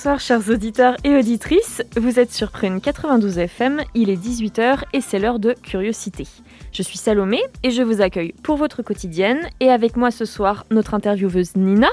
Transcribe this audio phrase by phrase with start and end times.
[0.00, 1.82] Bonsoir chers auditeurs et auditrices.
[1.94, 6.26] Vous êtes sur Prune 92 FM, il est 18h et c'est l'heure de Curiosité.
[6.72, 10.64] Je suis Salomé et je vous accueille pour votre quotidienne et avec moi ce soir
[10.70, 11.90] notre intervieweuse Nina.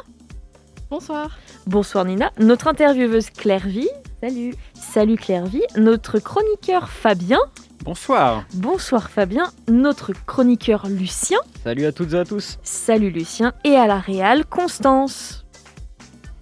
[0.89, 1.37] Bonsoir.
[1.65, 3.89] Bonsoir Nina, notre intervieweuse Claire Vie.
[4.23, 4.53] Salut.
[4.73, 7.41] Salut Claire Vie, notre chroniqueur Fabien.
[7.83, 8.45] Bonsoir.
[8.53, 11.39] Bonsoir Fabien, notre chroniqueur Lucien.
[11.61, 12.57] Salut à toutes et à tous.
[12.63, 15.43] Salut Lucien et à la réal Constance.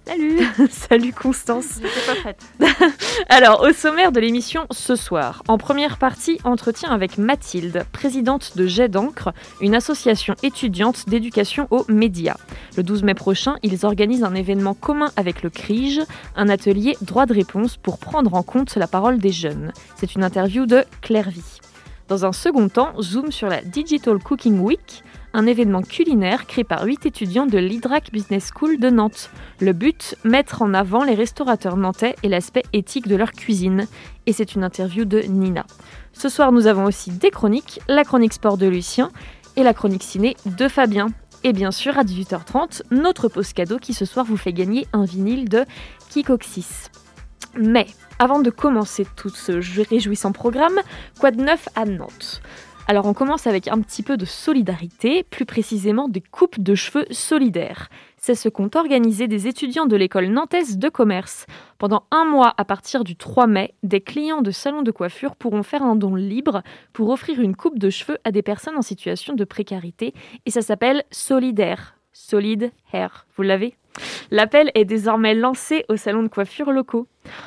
[0.06, 0.38] Salut.
[0.70, 1.80] Salut Constance.
[1.82, 2.40] J'étais pas prête.
[3.28, 8.66] Alors, au sommaire de l'émission ce soir, en première partie, entretien avec Mathilde, présidente de
[8.66, 12.36] Jet d'encre, une association étudiante d'éducation aux médias.
[12.76, 16.02] Le 12 mai prochain, ils organisent un événement commun avec le CRIGE,
[16.36, 19.72] un atelier droit de réponse pour prendre en compte la parole des jeunes.
[19.96, 21.58] C'est une interview de Claire Vie.
[22.08, 25.02] Dans un second temps, zoom sur la Digital Cooking Week,
[25.34, 29.30] un événement culinaire créé par 8 étudiants de l'IDRAC Business School de Nantes.
[29.60, 33.86] Le but, mettre en avant les restaurateurs nantais et l'aspect éthique de leur cuisine.
[34.26, 35.66] Et c'est une interview de Nina.
[36.12, 39.10] Ce soir, nous avons aussi des chroniques, la chronique sport de Lucien
[39.56, 41.08] et la chronique ciné de Fabien.
[41.44, 45.04] Et bien sûr, à 18h30, notre pause cadeau qui ce soir vous fait gagner un
[45.04, 45.64] vinyle de
[46.10, 46.88] Kikoxis.
[47.58, 47.86] Mais
[48.18, 49.52] avant de commencer tout ce
[49.88, 50.80] réjouissant programme,
[51.18, 52.42] quoi de neuf à Nantes?
[52.88, 57.06] Alors on commence avec un petit peu de solidarité, plus précisément des coupes de cheveux
[57.10, 57.88] solidaires.
[58.16, 61.46] C'est ce qu'ont organisé des étudiants de l'école nantaise de commerce.
[61.78, 65.64] Pendant un mois à partir du 3 mai, des clients de salons de coiffure pourront
[65.64, 69.34] faire un don libre pour offrir une coupe de cheveux à des personnes en situation
[69.34, 70.14] de précarité
[70.44, 71.96] et ça s'appelle Solidaire.
[72.12, 73.26] Solid Hair.
[73.36, 73.74] Vous l'avez
[74.30, 77.06] L'appel est désormais lancé aux salons de coiffure locaux.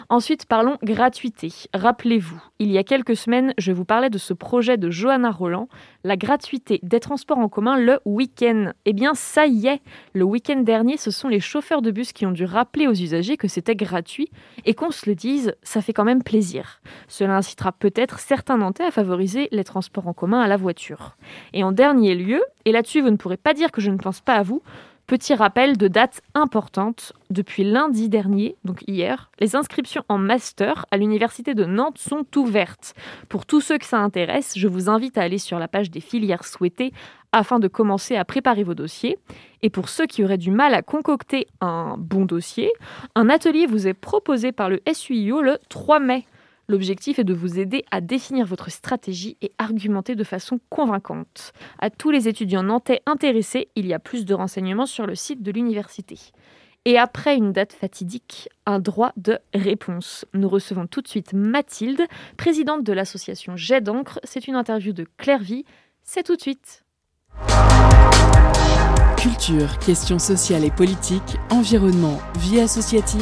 [0.10, 1.52] Ensuite, parlons gratuité.
[1.74, 5.70] Rappelez-vous, il y a quelques semaines, je vous parlais de ce projet de Johanna Roland,
[6.04, 8.74] la gratuité des transports en commun le week-end.
[8.86, 9.82] Eh bien, ça y est,
[10.14, 13.38] le week-end dernier, ce sont les chauffeurs de bus qui ont dû rappeler aux usagers
[13.38, 14.30] que c'était gratuit
[14.66, 16.82] et qu'on se le dise, ça fait quand même plaisir.
[17.08, 21.16] Cela incitera peut-être certains Nantais à favoriser les transports en commun à la voiture.
[21.54, 24.22] Et en dernier lieu, et là-dessus vous ne pourrez pas dire que je ne pense
[24.22, 24.62] pas à vous,
[25.10, 27.14] Petit rappel de date importante.
[27.32, 32.94] Depuis lundi dernier, donc hier, les inscriptions en master à l'Université de Nantes sont ouvertes.
[33.28, 36.00] Pour tous ceux que ça intéresse, je vous invite à aller sur la page des
[36.00, 36.94] filières souhaitées
[37.32, 39.18] afin de commencer à préparer vos dossiers.
[39.64, 42.72] Et pour ceux qui auraient du mal à concocter un bon dossier,
[43.16, 46.28] un atelier vous est proposé par le SUIO le 3 mai.
[46.70, 51.52] L'objectif est de vous aider à définir votre stratégie et argumenter de façon convaincante.
[51.80, 55.42] À tous les étudiants nantais intéressés, il y a plus de renseignements sur le site
[55.42, 56.20] de l'université.
[56.86, 60.26] Et après une date fatidique, un droit de réponse.
[60.36, 62.04] Nous recevons tout de suite Mathilde,
[62.38, 64.20] présidente de l'association Jet d'encre.
[64.24, 65.66] C'est une interview de Claire Vie.
[66.04, 66.86] C'est tout de suite.
[69.18, 73.22] Culture, questions sociales et politiques, environnement, vie associative.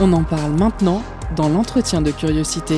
[0.00, 1.02] On en parle maintenant
[1.36, 2.76] dans l'entretien de curiosité.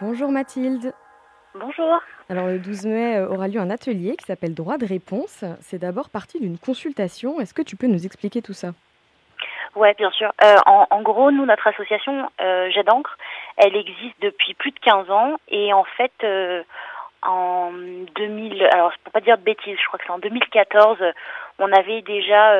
[0.00, 0.92] Bonjour Mathilde.
[1.54, 2.00] Bonjour.
[2.28, 5.44] Alors le 12 mai euh, aura lieu un atelier qui s'appelle Droit de réponse.
[5.60, 7.40] C'est d'abord parti d'une consultation.
[7.40, 8.72] Est-ce que tu peux nous expliquer tout ça?
[9.74, 10.30] Ouais, bien sûr.
[10.44, 13.16] Euh, en, en, gros, nous, notre association euh, Jet d'encre,
[13.56, 16.62] elle existe depuis plus de 15 ans et en fait, euh,
[17.22, 17.70] en
[18.16, 20.98] 2000, alors pour pas dire de bêtises, je crois que c'est en 2014,
[21.58, 22.54] on avait déjà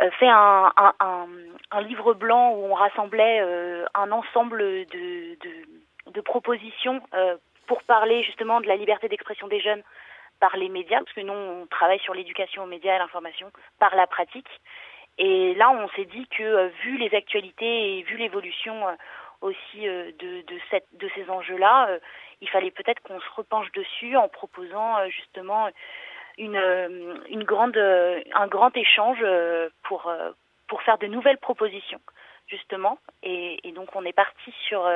[0.00, 1.28] euh, fait un, un,
[1.70, 7.36] un, livre blanc où on rassemblait euh, un ensemble de, de, de propositions euh,
[7.66, 9.82] pour parler justement de la liberté d'expression des jeunes
[10.40, 13.94] par les médias, parce que nous on travaille sur l'éducation aux médias et l'information par
[13.94, 14.48] la pratique.
[15.18, 18.74] Et là, on s'est dit que vu les actualités et vu l'évolution
[19.42, 21.98] aussi de, de, cette, de ces enjeux-là,
[22.40, 25.68] il fallait peut-être qu'on se repenche dessus en proposant justement
[26.38, 26.60] une,
[27.28, 29.24] une grande, un grand échange
[29.84, 30.12] pour,
[30.68, 32.00] pour faire de nouvelles propositions,
[32.46, 32.98] justement.
[33.22, 34.86] Et, et donc, on est parti sur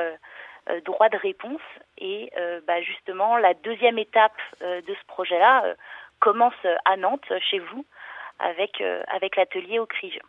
[0.69, 1.61] euh, droit de réponse.
[1.97, 5.75] Et euh, bah, justement, la deuxième étape euh, de ce projet-là
[6.19, 6.53] commence
[6.85, 7.85] à Nantes, chez vous,
[8.39, 10.19] avec, avec l'atelier au CRIGE.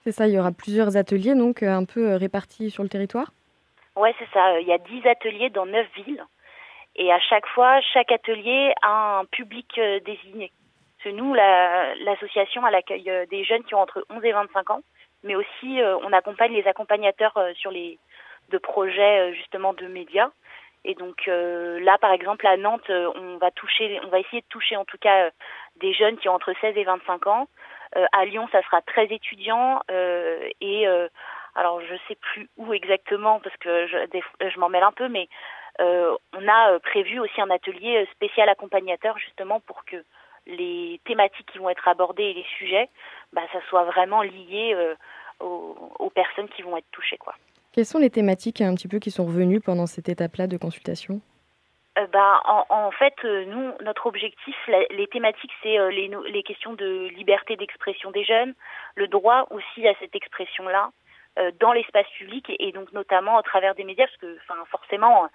[0.00, 3.30] C'est ça, il y aura plusieurs ateliers donc un peu répartis sur le territoire?
[3.96, 4.58] Oui, c'est ça.
[4.60, 6.24] Il y a 10 ateliers dans 9 villes.
[6.96, 10.52] Et à chaque fois, chaque atelier a un public désigné.
[10.96, 14.80] Parce que nous, l'association, elle accueille des jeunes qui ont entre 11 et 25 ans,
[15.22, 17.98] mais aussi on accompagne les accompagnateurs sur les
[18.50, 20.30] de projets justement de médias.
[20.84, 24.42] Et donc euh, là, par exemple, à Nantes, euh, on va toucher, on va essayer
[24.42, 25.30] de toucher en tout cas euh,
[25.76, 27.48] des jeunes qui ont entre 16 et 25 ans.
[28.12, 29.80] à Lyon, ça sera 13 étudiants
[30.60, 30.86] et
[31.54, 35.28] alors je sais plus où exactement parce que je, je m'en mêle un peu, mais
[35.78, 39.96] on a prévu aussi un atelier spécial accompagnateur justement pour que
[40.46, 42.88] les thématiques qui vont être abordées et les sujets,
[43.32, 44.76] bah, ça soit vraiment lié
[45.40, 47.34] aux, aux personnes qui vont être touchées, quoi.
[47.74, 51.20] Quelles sont les thématiques un petit peu qui sont revenues pendant cette étape-là de consultation?
[51.98, 54.54] Euh, bah, en, fait, euh, nous, notre objectif,
[54.90, 58.54] les thématiques, c'est euh, les, les, questions de liberté d'expression des jeunes,
[58.94, 60.90] le droit aussi à cette expression-là
[61.58, 65.28] dans l'espace public et, donc notamment au travers des médias, parce que enfin, forcément,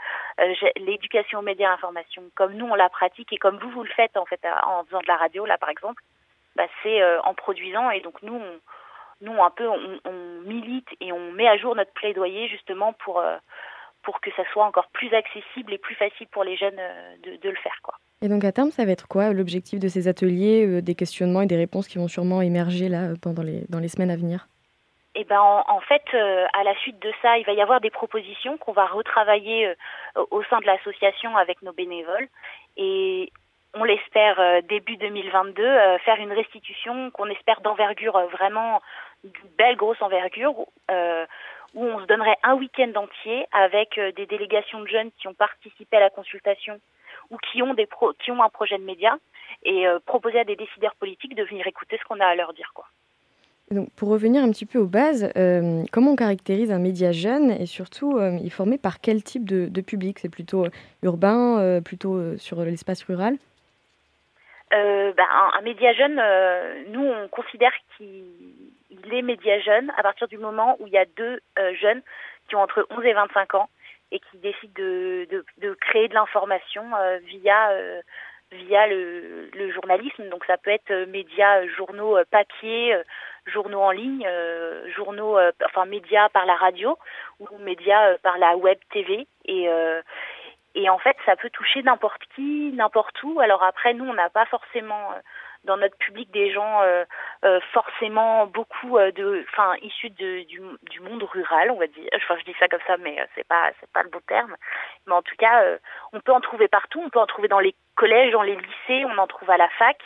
[0.78, 4.16] l'éducation aux médias et comme nous, on la pratique et comme vous, vous le faites
[4.16, 6.02] en fait en faisant de la radio, là par exemple,
[6.56, 8.42] bah, c'est en produisant et donc nous,
[9.22, 13.38] nous un peu on, milite et on met à jour notre plaidoyer justement pour euh,
[14.04, 17.50] pour que ça soit encore plus accessible et plus facile pour les jeunes euh, de,
[17.50, 17.76] le faire.
[18.22, 21.42] Et donc à terme, ça va être quoi l'objectif de ces ateliers, euh, des questionnements
[21.42, 24.48] et des réponses qui vont sûrement émerger là pendant les dans les semaines à venir?
[25.22, 28.58] Eh ben, en, fait, à la suite de ça, il va y avoir des propositions
[28.58, 29.74] qu'on va retravailler
[30.32, 32.28] au sein de l'association avec nos bénévoles.
[32.78, 33.32] Et
[33.74, 38.82] on l'espère début 2022, faire une restitution qu'on espère d'envergure vraiment
[39.24, 40.54] d'une belle grosse envergure
[40.92, 41.26] euh,
[41.74, 45.34] où on se donnerait un week-end entier avec euh, des délégations de jeunes qui ont
[45.34, 46.80] participé à la consultation
[47.30, 49.18] ou qui ont des pro qui ont un projet de média
[49.64, 52.54] et euh, proposer à des décideurs politiques de venir écouter ce qu'on a à leur
[52.54, 52.86] dire quoi.
[53.72, 55.32] Donc, pour revenir un petit peu aux bases,
[55.92, 59.82] comment on caractérise un média jeune et surtout, il est formé par quel type de,
[59.82, 60.20] public?
[60.20, 60.66] C'est plutôt
[61.04, 63.36] urbain, plutôt sur l'espace rural?
[64.72, 65.26] Ben,
[65.58, 66.16] un, média jeune,
[66.92, 68.24] nous, on considère qu'il
[69.06, 72.02] les médias jeunes à partir du moment où il y a deux euh, jeunes
[72.48, 73.70] qui ont entre 11 et 25 ans
[74.12, 78.02] et qui décident de, créer de l'information euh, via euh,
[78.52, 80.30] via le, le, journalisme.
[80.30, 82.96] Donc ça peut être médias, journaux papier,
[83.46, 84.28] journaux en ligne,
[84.96, 86.98] journaux, enfin médias par la radio
[87.40, 89.28] ou médias par la web TV.
[89.46, 89.68] Et,
[90.76, 93.40] et en fait, ça peut toucher n'importe qui, n'importe où.
[93.40, 95.14] Alors après, nous, on n'a pas forcément
[95.64, 97.04] dans notre public des gens euh,
[97.44, 102.10] euh, forcément beaucoup euh, de, enfin issus de, du, du, monde rural, on va dire.
[102.16, 104.56] Enfin, je dis ça comme ça, mais c'est pas c'est pas le bon terme.
[105.08, 105.64] Mais en tout cas,
[106.14, 107.02] on peut en trouver partout.
[107.04, 109.70] On peut en trouver dans les collèges, dans les lycées, on en trouve à la
[109.70, 109.98] fac,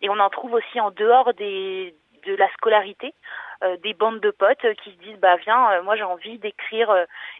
[0.00, 1.94] et on en trouve aussi en dehors des
[2.24, 3.14] de la scolarité.
[3.64, 6.92] Euh, des bandes de potes qui se disent bah viens, euh, moi j'ai envie d'écrire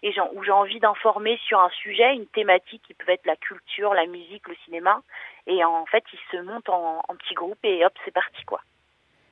[0.05, 3.93] et ou j'ai envie d'informer sur un sujet, une thématique qui peut être la culture,
[3.93, 5.03] la musique, le cinéma.
[5.47, 8.61] Et en fait, ils se montent en, petits groupes et hop, c'est parti quoi.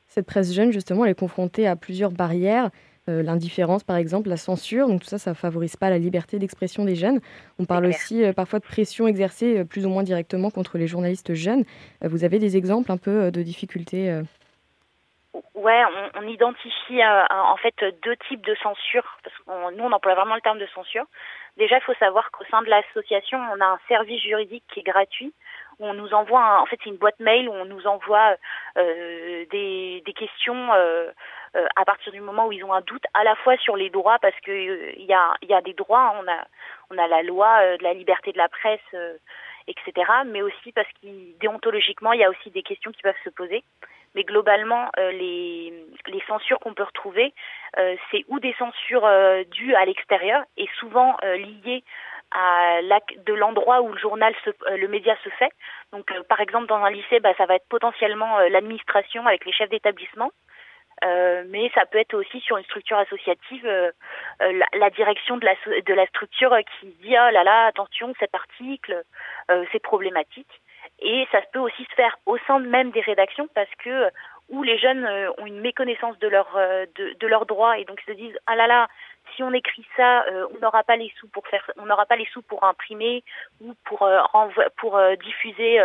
[0.07, 2.71] Cette presse jeune, justement, elle est confrontée à plusieurs barrières.
[3.07, 4.89] l'indifférence, par exemple, la censure.
[4.89, 7.21] Donc tout ça, ça favorise pas la liberté d'expression des jeunes.
[7.59, 11.65] On parle aussi parfois de pression exercée plus ou moins directement contre les journalistes jeunes.
[12.03, 14.23] vous avez des exemples un peu de difficultés
[15.61, 15.83] Ouais,
[16.15, 19.37] on, identifie euh, en fait deux types de censure, parce
[19.77, 21.05] nous on emploie vraiment le terme de censure.
[21.57, 24.85] Déjà, il faut savoir qu'au sein de l'association, on a un service juridique qui est
[24.85, 25.35] gratuit,
[25.81, 28.37] on nous envoie, en fait, c'est une boîte mail où on nous envoie
[28.77, 31.11] euh, des, questions euh,
[31.57, 33.89] euh, à partir du moment où ils ont un doute, à la fois sur les
[33.91, 36.47] droits, parce que il y a, des droits, on a,
[36.91, 38.95] on a la loi de la liberté de la presse,
[39.67, 39.93] etc.,
[40.27, 43.65] mais aussi parce qu'il déontologiquement, il y a aussi des questions qui peuvent se poser
[44.17, 45.73] mais globalement, les,
[46.09, 47.33] les censures qu'on peut retrouver,
[48.11, 49.09] c'est ou des censures
[49.53, 51.85] dues à l'extérieur et souvent liées
[52.33, 52.81] à
[53.27, 55.51] de l'endroit où le journal, se, le média se fait.
[55.93, 59.71] Donc, par exemple, dans un lycée, bah, ça va être potentiellement l'administration avec les chefs
[59.71, 60.31] d'établissement.
[61.05, 63.91] Euh, mais ça peut être aussi sur une structure associative, euh,
[64.41, 68.35] la, la, direction de la, de la structure qui dit oh là là attention cet
[68.35, 69.03] article
[69.51, 70.61] euh, c'est problématique
[70.99, 74.11] et ça peut aussi se faire au sein même des rédactions parce que
[74.51, 77.85] où les jeunes euh, ont une méconnaissance de, leur, euh, de, de leurs droits et
[77.85, 78.89] donc ils se disent ah là là
[79.35, 82.17] si on écrit ça euh, on n'aura pas les sous pour faire on n'aura pas
[82.17, 83.23] les sous pour imprimer
[83.61, 84.09] ou pour
[84.77, 85.79] pour diffuser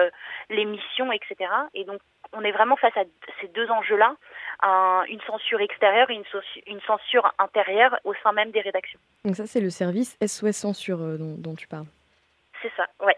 [0.49, 2.01] l'émission etc et donc
[2.33, 3.03] on est vraiment face à
[3.39, 4.15] ces deux enjeux là
[5.07, 6.23] une censure extérieure et une,
[6.65, 8.99] une, censure intérieure au sein même des rédactions.
[9.23, 11.85] Donc ça c'est le service SOS censure dont, dont tu parles.
[12.61, 13.15] C'est ça ouais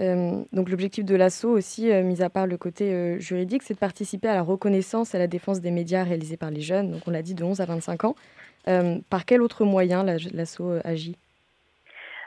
[0.00, 4.34] donc l'objectif de l'assaut aussi, mis à part le côté juridique, c'est de participer à
[4.34, 7.22] la reconnaissance et à la défense des médias réalisés par les jeunes, donc on l'a
[7.22, 8.14] dit de 11 à 25 ans.
[9.10, 11.16] par quel autre moyen l'assaut agit?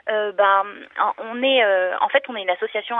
[0.06, 0.62] Ben,
[1.18, 1.64] on est,
[2.00, 2.96] en fait, on est une association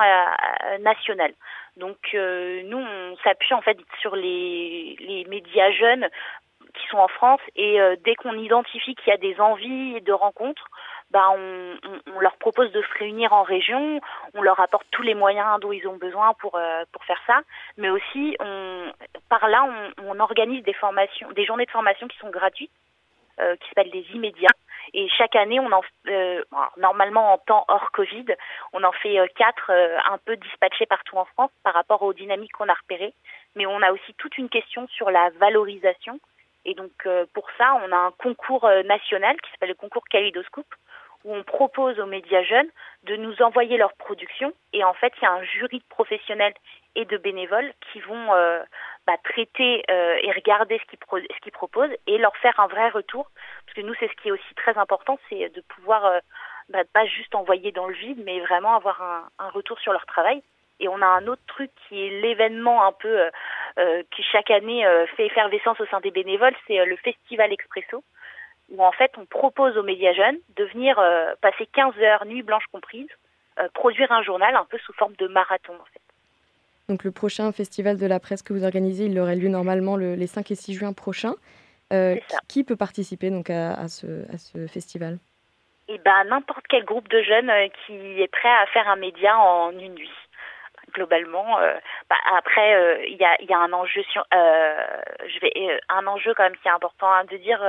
[0.81, 1.33] nationale.
[1.77, 6.09] Donc, nous, on s'appuie en fait sur les, les médias jeunes
[6.75, 10.69] qui sont en France et dès qu'on identifie qu'il y a des envies de rencontres,
[11.11, 11.77] bah, on,
[12.15, 14.01] on, leur propose de se réunir en région,
[14.35, 17.41] on leur apporte tous les moyens dont ils ont besoin pour euh, pour faire ça,
[17.77, 18.93] mais aussi on,
[19.29, 19.65] par là
[19.99, 22.71] on, on, organise des formations, des journées de formation qui sont gratuites,
[23.41, 24.55] euh, qui s'appellent des immédiats.
[24.93, 26.41] Et chaque année, on en euh,
[26.77, 28.27] normalement en temps hors Covid,
[28.73, 32.53] on en fait euh, quatre un peu dispatchés partout en France par rapport aux dynamiques
[32.53, 33.13] qu'on a repérées.
[33.57, 36.21] Mais on a aussi toute une question sur la valorisation.
[36.65, 36.93] Et donc
[37.33, 40.75] pour ça, on a un concours national qui s'appelle le concours Kaleidoscope,
[41.25, 42.69] où on propose aux médias jeunes
[43.05, 44.53] de nous envoyer leurs productions.
[44.73, 46.55] Et en fait, il y a un jury de professionnels
[46.97, 48.63] et de bénévoles qui vont euh,
[49.07, 53.31] bah, traiter euh, et regarder ce qu'ils, qu'ils proposent et leur faire un vrai retour.
[53.65, 56.19] Parce que nous, c'est ce qui est aussi très important, c'est de pouvoir euh,
[56.69, 60.07] bah, pas juste envoyer dans le vide, mais vraiment avoir un, un, retour sur leur
[60.07, 60.43] travail.
[60.81, 63.31] Et on a un autre truc qui est l'événement un peu
[64.11, 64.85] qui chaque année
[65.17, 68.03] fait effervescence au sein des bénévoles, c'est le Festival Expresso
[68.71, 72.43] où en fait on propose aux médias jeunes de venir euh, passer 15 heures, nuit
[72.43, 73.09] blanche comprise,
[73.59, 76.01] euh, produire un journal un peu sous forme de marathon en fait.
[76.89, 80.15] Donc le prochain festival de la presse que vous organisez, il aurait lieu normalement le,
[80.15, 81.35] les 5 et 6 juin prochains.
[81.93, 82.17] Euh,
[82.49, 85.19] qui peut participer donc à, à, ce, à ce, festival?
[85.87, 87.53] Eh ben n'importe quel groupe de jeunes
[87.85, 90.11] qui est prêt à faire un média en une nuit
[90.95, 91.59] globalement.
[91.59, 91.75] Euh,
[92.09, 94.87] bah, après, euh, il y, a, y, a, un enjeu sur, euh,
[95.27, 95.53] je vais,
[95.91, 97.61] un enjeu quand même qui est important à de dire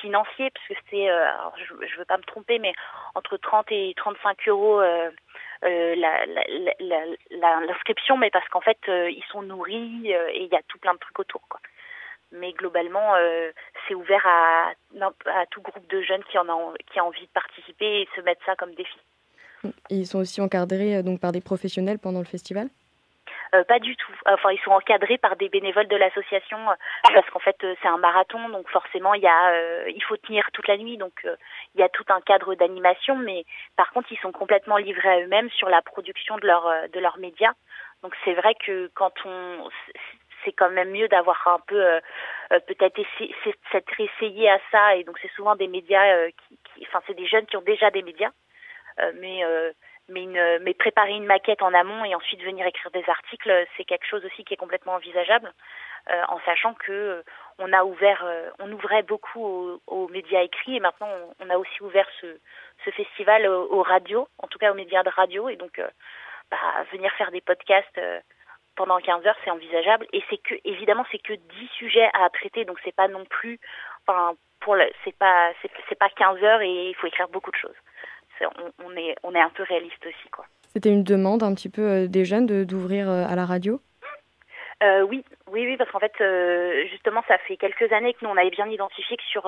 [0.00, 2.72] financier, parce que c'est, je, ne veux pas me tromper, mais
[3.14, 4.80] entre 30 et 35 euros.
[7.68, 10.98] l'inscription, mais parce qu'en fait, ils sont nourris et il y a tout plein de
[10.98, 11.42] trucs autour.
[11.48, 11.60] Quoi.
[12.32, 13.14] Mais globalement,
[13.86, 14.72] c'est ouvert à,
[15.26, 18.20] à tout groupe de jeunes qui, en a, qui a envie de participer et se
[18.22, 18.98] mettre ça comme défi
[19.90, 22.68] ils sont aussi encadrés euh, donc par des professionnels pendant le festival
[23.54, 24.12] euh, pas du tout.
[24.24, 26.74] Enfin, ils sont encadrés par des bénévoles de l'association euh,
[27.12, 30.66] parce qu'en fait c'est un marathon, donc forcément il y a, il faut tenir toute
[30.68, 31.12] la nuit, donc
[31.74, 33.14] il y a tout un cadre d'animation.
[33.16, 33.44] Mais
[33.76, 37.18] par contre, ils sont complètement livrés à eux-mêmes sur la production de leurs de leurs
[37.18, 37.52] médias.
[38.02, 39.68] Donc c'est vrai que quand on,
[40.46, 42.00] c'est quand même mieux d'avoir un peu
[42.48, 43.02] peut-être
[43.70, 44.96] s'être essayé à ça.
[44.96, 46.26] Et donc c'est souvent des médias
[46.88, 48.30] enfin c'est des jeunes qui ont déjà des médias
[49.14, 49.72] mais euh,
[50.08, 53.84] mais, une, mais préparer une maquette en amont et ensuite venir écrire des articles, c'est
[53.84, 55.52] quelque chose aussi qui est complètement envisageable,
[56.10, 57.22] euh, en sachant que
[57.58, 58.26] on a ouvert,
[58.58, 61.08] on ouvrait beaucoup aux, médias écrits et maintenant
[61.38, 62.26] on, a aussi ouvert ce,
[62.84, 65.80] ce festival aux, radios, en tout cas aux médias de radio, et donc
[66.50, 66.58] bah,
[66.90, 68.00] venir faire des podcasts
[68.74, 70.06] pendant 15 heures, c'est envisageable.
[70.12, 73.60] Et c'est que, évidemment, c'est que 10 sujets à traiter, donc c'est pas non plus,
[74.06, 75.52] enfin, pour c'est pas,
[75.88, 77.76] c'est pas 15 heures et il faut écrire beaucoup de choses
[78.84, 80.28] on, est, on est un peu réaliste aussi.
[80.72, 83.80] C'était une demande un petit peu euh, des jeunes d'ouvrir euh, à la radio?
[84.82, 86.14] Euh, oui, oui, oui, parce qu'en fait,
[86.90, 89.42] justement, ça fait quelques années que nous on avait bien identifié que sur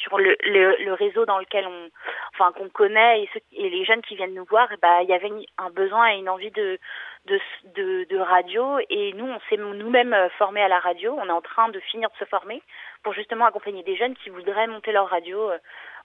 [0.00, 1.88] sur le, le, réseau dans lequel on,
[2.34, 5.30] enfin, qu'on connaît et, et les jeunes qui viennent nous voir, bah, il y avait
[5.58, 6.78] un besoin et une envie de
[7.26, 7.38] de,
[7.76, 11.16] de, de radio et nous on s'est nous-mêmes formés à la radio.
[11.20, 12.62] On est en train de finir de se former
[13.02, 15.50] pour justement accompagner des jeunes qui voudraient monter leur radio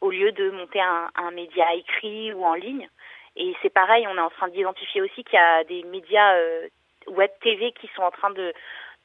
[0.01, 2.87] au lieu de monter un, un média écrit ou en ligne.
[3.35, 6.67] Et c'est pareil, on est en train d'identifier aussi qu'il y a des médias euh,
[7.07, 8.53] web TV qui sont en train de,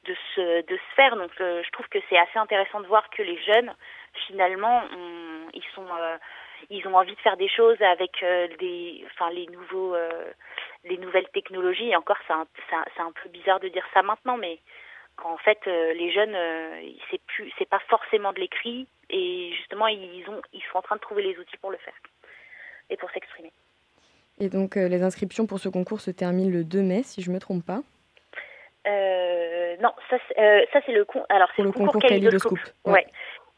[0.05, 1.15] de, se, de se faire.
[1.15, 3.73] Donc euh, je trouve que c'est assez intéressant de voir que les jeunes,
[4.27, 4.83] finalement,
[5.53, 5.87] ils sont...
[5.99, 6.17] Euh,
[6.69, 8.23] ils ont envie de faire des choses avec
[8.57, 9.97] des, enfin les nouveaux,
[10.85, 11.89] les nouvelles technologies.
[11.89, 12.45] Et encore, c'est un,
[13.05, 14.59] un, peu bizarre de dire ça maintenant, mais
[15.17, 16.37] quand en fait les jeunes,
[17.11, 20.95] c'est plus, c'est pas forcément de l'écrit, et justement, ils, ont, ils sont en train
[20.95, 21.93] de trouver les outils pour le faire
[22.89, 23.51] et pour s'exprimer.
[24.39, 27.31] Et donc, euh, les inscriptions pour ce concours se terminent le 2 mai, si je
[27.31, 27.92] me trompe pas euh,
[28.85, 33.05] Non, ça, euh, ça c'est le, alors, c'est le, concours, concours Ouais.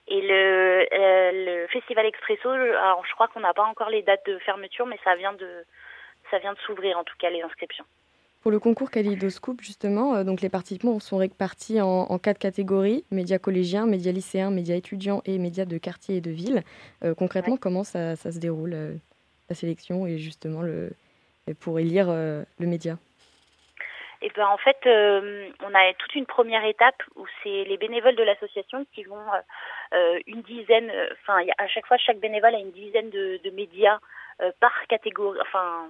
[0.08, 4.38] Et le, le Festival Expresso, alors, je crois qu'on n'a pas encore les dates de
[4.39, 5.65] fermeture, mais ça vient de,
[6.29, 7.86] ça vient de s'ouvrir, en tout cas, les inscriptions.
[8.46, 13.39] Pour le concours Kalidoscope, justement, euh, donc les participants sont répartis en, quatre catégories médias
[13.39, 16.63] collégiens, médias lycéens, médias étudiants et médias de quartier et de ville.
[17.03, 18.94] Euh, concrètement, comment ça, se déroule, euh,
[19.50, 20.91] la sélection et justement le,
[21.60, 23.00] pour élire le média?
[24.22, 28.24] Eh ben en fait, on a toute une première étape où c'est les bénévoles de
[28.24, 29.22] l'association qui vont
[30.25, 34.00] une dizaine, enfin à chaque fois chaque bénévole a une dizaine de, de médias
[34.60, 35.89] par catégorie, enfin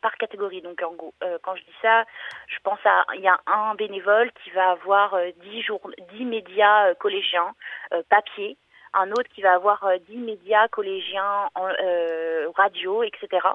[0.00, 0.62] par catégorie.
[0.62, 2.04] Donc en gros, quand je dis ça,
[2.48, 6.94] je pense à il y a un bénévole qui va avoir 10 jours, 10 médias
[6.94, 7.54] collégiens
[8.08, 8.56] papier,
[8.92, 11.68] un autre qui va avoir 10 médias collégiens en
[12.54, 13.48] radio, etc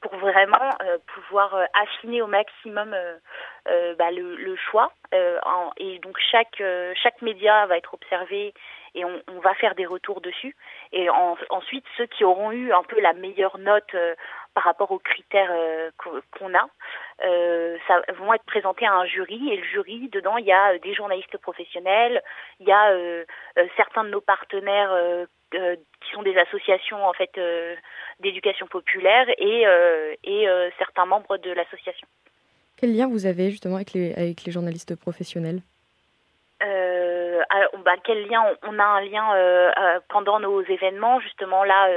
[0.00, 4.92] pour vraiment euh, pouvoir euh, affiner au maximum euh, bah, le, le, choix.
[5.12, 6.62] En, et donc chaque
[7.02, 8.54] chaque média va être observé
[8.94, 10.54] et on, on, va faire des retours dessus.
[10.92, 13.94] Et en, ensuite, ceux qui auront eu un peu la meilleure note
[14.54, 15.50] par rapport aux critères
[15.98, 16.68] qu'on a,
[17.86, 19.52] ça vont être présentés à un jury.
[19.52, 22.22] Et le jury, dedans, il y a des journalistes professionnels,
[22.58, 22.92] il y a
[23.76, 24.92] certains de nos partenaires
[25.50, 27.30] qui sont des associations en fait
[28.20, 32.06] d'éducation populaire et, euh, et euh, certains membres de l'association.
[32.76, 35.60] Quel lien vous avez justement avec les journalistes professionnels?
[36.62, 37.42] Euh,
[37.84, 41.88] bah, quel lien on, a un lien euh, pendant nos événements justement là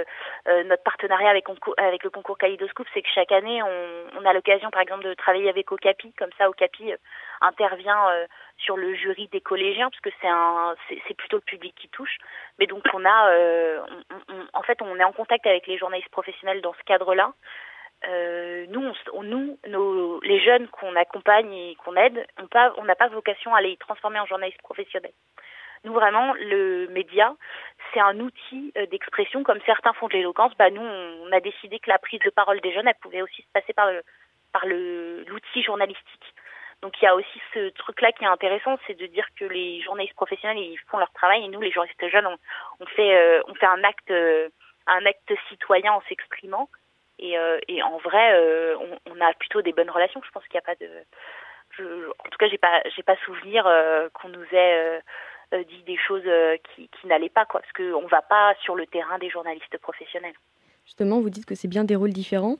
[0.65, 1.45] notre partenariat avec,
[1.77, 5.13] avec le concours Kaleidoscope c'est que chaque année on, on a l'occasion par exemple de
[5.13, 6.93] travailler avec Okapi comme ça Okapi
[7.41, 8.25] intervient
[8.57, 12.17] sur le jury des collégiens parce que c'est un c'est plutôt le public qui touche.
[12.59, 13.79] Mais donc on a euh,
[14.53, 17.33] en fait on est en contact avec les journalistes professionnels dans ce cadre-là
[18.07, 18.93] euh, nous
[20.23, 22.25] les jeunes qu'on accompagne et qu'on aide
[22.77, 25.13] on n'a pas vocation à les transformer en journalistes professionnels.
[25.83, 27.35] Nous vraiment le média
[27.93, 30.53] c'est un outil euh, d'expression comme certains font de l'éloquence.
[30.57, 33.41] Bah nous on a décidé que la prise de parole des jeunes elle pouvait aussi
[33.41, 33.89] se passer par
[34.65, 36.33] l'outil journalistique.
[36.81, 39.81] Donc il y a aussi ce truc-là qui est intéressant, c'est de dire que les
[39.81, 43.41] journalistes professionnels ils font leur travail et nous les journalistes jeunes on, fait euh,
[44.87, 46.67] un acte citoyen en s'exprimant
[47.23, 48.75] et, euh, et en vrai
[49.09, 50.21] on, a plutôt des bonnes relations.
[50.25, 50.87] Je pense qu'il n'y a pas de
[52.19, 53.63] en tout cas j'ai pas j'ai pas souvenir
[54.13, 55.01] qu'on nous ait
[55.51, 56.27] dit des choses
[56.75, 60.35] qui, n'allaient pas quoi parce qu'on va pas sur le terrain des journalistes professionnels.
[60.85, 62.57] Justement, vous dites que c'est bien des rôles différents.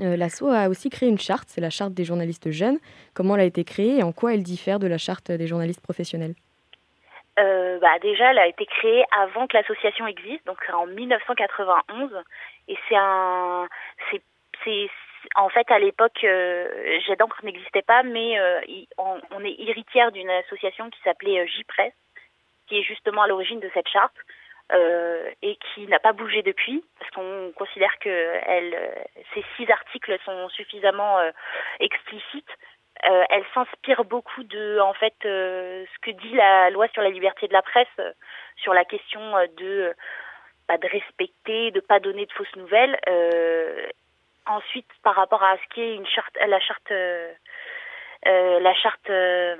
[0.00, 2.78] Euh, L'ASSO a aussi créé une charte, c'est la charte des journalistes jeunes.
[3.14, 5.82] Comment elle a été créée et en quoi elle diffère de la charte des journalistes
[5.82, 6.34] professionnels?
[7.38, 12.10] Euh, bah déjà, elle a été créée avant que l'association existe, donc en 1991.
[12.68, 13.68] Et c'est un,
[14.10, 14.90] c'est,
[15.34, 18.60] en fait à l'époque, euh, d'encre n'existait pas, mais euh,
[18.98, 21.92] on, est héritière d'une association qui s'appelait euh, J-Press,
[22.66, 24.16] qui est justement à l'origine de cette charte.
[24.72, 28.08] Euh, et qui n'a pas bougé depuis parce qu'on considère que
[28.46, 28.74] elle,
[29.34, 31.30] ces six articles sont suffisamment euh,
[31.78, 32.48] explicites.
[33.04, 37.48] Euh, elle s'inspire beaucoup de en fait ce que dit la loi sur la liberté
[37.48, 38.14] de la presse
[38.56, 39.20] sur la question
[39.56, 39.92] de
[40.68, 42.96] pas bah, de respecter, de pas donner de fausses nouvelles.
[44.46, 46.92] ensuite, par rapport à ce qui est une charte, la charte
[48.26, 49.56] euh, la charte, euh,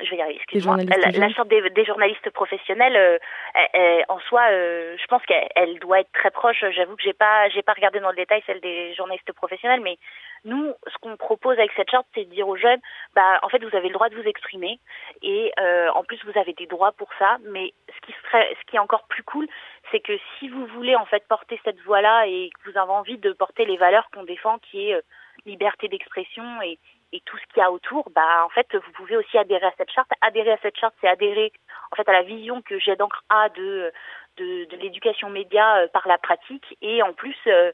[0.00, 5.22] je vais y arriver, excuse-moi, la, charte des, journalistes professionnels, euh, en soi, je pense
[5.26, 6.64] qu'elle doit être très proche.
[6.70, 9.98] J'avoue que j'ai pas, j'ai pas regardé dans le détail celle des journalistes professionnels, mais
[10.44, 12.80] nous, ce qu'on propose avec cette charte, c'est de dire aux jeunes,
[13.16, 14.78] bah, en fait, vous avez le droit de vous exprimer,
[15.22, 15.52] et
[15.92, 17.38] en plus, vous avez des droits pour ça.
[17.46, 19.48] Mais ce qui serait, ce qui est encore plus cool,
[19.90, 23.18] c'est que si vous voulez en fait porter cette voix-là et que vous avez envie
[23.18, 25.02] de porter les valeurs qu'on défend, qui est
[25.46, 26.78] liberté d'expression et,
[27.12, 29.72] et tout ce qu'il y a autour, bah en fait vous pouvez aussi adhérer à
[29.76, 30.10] cette charte.
[30.20, 31.52] Adhérer à cette charte, c'est adhérer
[31.92, 33.92] en fait à la vision que j'ai d'encre a de
[34.36, 37.72] de, de l'éducation média euh, par la pratique et en plus euh,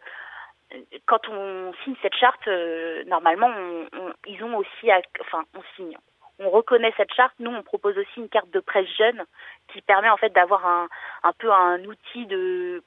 [1.06, 5.96] quand on signe cette charte, euh, normalement on, ils ont aussi, enfin on signe,
[6.38, 7.34] on reconnaît cette charte.
[7.38, 9.22] Nous, on propose aussi une carte de presse jeune
[9.72, 12.26] qui permet en fait d'avoir un, peu un outil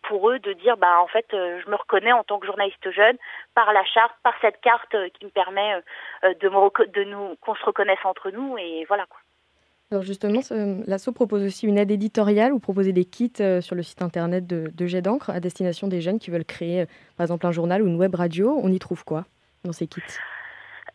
[0.08, 2.92] pour eux de dire bah en fait euh, je me reconnais en tant que journaliste
[2.92, 3.18] jeune
[3.56, 5.82] par la charte, par cette carte euh, qui me permet
[6.24, 9.20] euh, de nous qu'on se reconnaisse entre nous et voilà quoi.
[9.90, 10.42] Alors justement,
[10.86, 13.32] l'ASSO propose aussi une aide éditoriale ou proposer des kits
[13.62, 16.88] sur le site internet de, de Jet d'encre à destination des jeunes qui veulent créer
[17.16, 18.60] par exemple un journal ou une web radio.
[18.62, 19.24] On y trouve quoi
[19.64, 20.02] dans ces kits?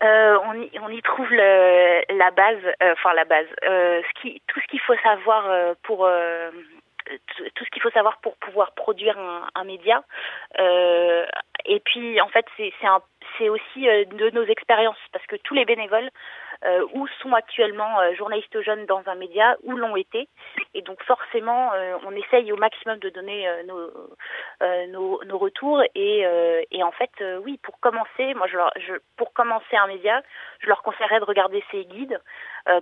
[0.02, 0.38] Euh,
[0.80, 5.74] on, y, trouve la base, euh, enfin la base, euh, tout ce qu'il faut savoir
[5.82, 6.08] pour
[7.54, 9.16] tout ce qu'il faut savoir pour pouvoir produire
[9.54, 10.02] un, média.
[10.58, 16.10] et puis en fait c'est aussi de nos expériences parce que tous les bénévoles
[16.64, 20.28] euh, ou sont actuellement euh, journalistes jeunes dans un média ou l'ont été.
[20.74, 23.90] Et donc forcément, euh, on essaye au maximum de donner nos,
[24.88, 25.82] nos, nos, retours.
[25.94, 26.24] Et,
[26.70, 27.10] et en fait,
[27.42, 30.22] oui, pour commencer, moi, je, leur, je, pour commencer un média,
[30.60, 32.20] je leur conseillerais de regarder ces guides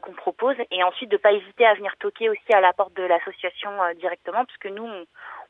[0.03, 3.03] qu'on propose et ensuite de pas hésiter à venir toquer aussi à la porte de
[3.03, 5.07] l'association directement, puisque nous, on,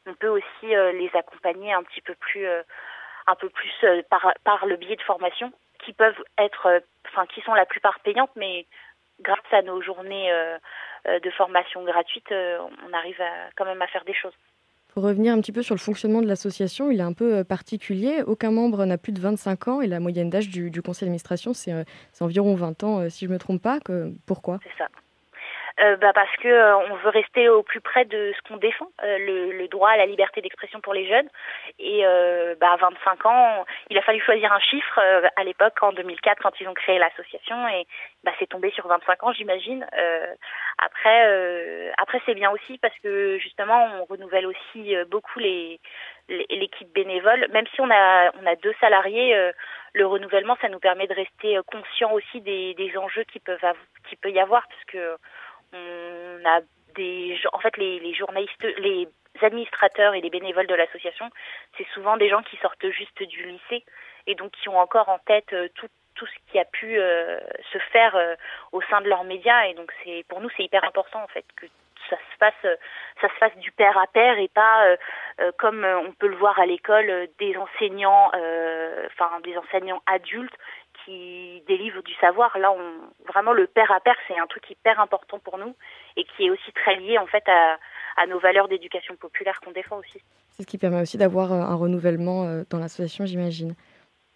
[0.06, 3.72] on peut aussi les accompagner un petit peu plus un peu plus
[4.08, 5.52] par, par le biais de formation
[5.84, 8.66] qui peuvent être, euh, enfin qui sont la plupart payantes, mais
[9.20, 10.58] grâce à nos journées euh,
[11.06, 14.32] euh, de formation gratuite, on arrive à, quand même à faire des choses.
[14.88, 18.22] Pour revenir un petit peu sur le fonctionnement de l'association, il est un peu particulier.
[18.26, 21.72] Aucun membre n'a plus de 25 ans et la moyenne d'âge du, conseil d'administration, c'est
[22.20, 23.78] environ 20 ans, si je ne me trompe pas.
[23.78, 24.58] Que, pourquoi?
[24.64, 24.88] C'est ça.
[25.82, 28.88] Euh, bah parce que euh, on veut rester au plus près de ce qu'on défend,
[29.02, 31.28] euh, le, le, droit à la liberté d'expression pour les jeunes.
[31.78, 32.02] Et
[32.60, 35.00] bah, à 25 ans, il a fallu choisir un chiffre
[35.36, 37.86] à l'époque, en 2004, quand ils ont créé l'association, et
[38.24, 39.86] bah, c'est tombé sur 25 ans, j'imagine.
[40.78, 45.80] après, après c'est bien aussi parce que justement, on renouvelle aussi beaucoup les
[46.28, 49.34] l'équipe bénévole, même si on a on a deux salariés,
[49.94, 53.58] le renouvellement ça nous permet de rester conscient aussi des, des enjeux qui peuvent
[54.08, 55.16] qui peut y avoir parce que
[55.72, 56.60] on a
[56.94, 59.08] des, en fait, les, les journalistes, les
[59.42, 61.30] administrateurs et les bénévoles de l'association,
[61.76, 63.84] c'est souvent des gens qui sortent juste du lycée
[64.26, 67.38] et donc qui ont encore en tête euh, tout, tout ce qui a pu euh,
[67.72, 68.34] se faire euh,
[68.72, 71.44] au sein de leurs médias et donc c'est pour nous c'est hyper important en fait
[71.56, 71.66] que
[72.08, 72.78] ça se fasse
[73.20, 74.96] ça se fasse du père à père et pas
[75.58, 78.32] comme on peut le voir à l'école des enseignants
[79.06, 80.56] enfin des enseignants adultes
[81.04, 82.56] qui délivre du savoir.
[82.58, 82.74] Là,
[83.26, 85.74] vraiment, le père à père, c'est un truc hyper important pour nous
[86.16, 87.78] et qui est aussi très lié en fait à,
[88.16, 90.20] à nos valeurs d'éducation populaire qu'on défend aussi.
[90.50, 93.74] C'est ce qui permet aussi d'avoir euh, un renouvellement euh, dans l'association, j'imagine.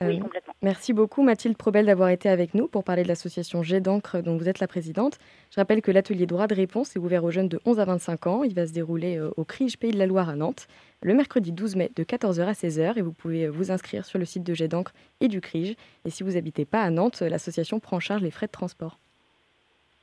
[0.00, 0.54] Oui, euh, complètement.
[0.62, 4.36] Merci beaucoup Mathilde Probel d'avoir été avec nous pour parler de l'association Jet d'encre dont
[4.36, 5.18] vous êtes la présidente.
[5.50, 8.26] Je rappelle que l'atelier droit de réponse est ouvert aux jeunes de 11 à 25
[8.26, 8.42] ans.
[8.42, 10.66] Il va se dérouler au CRIGE Pays de la Loire à Nantes
[11.04, 14.24] le mercredi 12 mai de 14h à 16h et vous pouvez vous inscrire sur le
[14.24, 15.76] site de Jet d'encre et du CRIGE.
[16.04, 18.98] Et si vous n'habitez pas à Nantes, l'association prend en charge les frais de transport.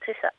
[0.06, 0.30] C'est ça.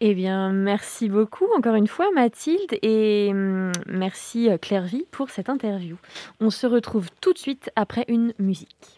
[0.00, 5.28] Eh bien, merci beaucoup encore une fois Mathilde et hum, merci euh, Claire Vie pour
[5.30, 5.96] cette interview.
[6.40, 8.97] On se retrouve tout de suite après une musique.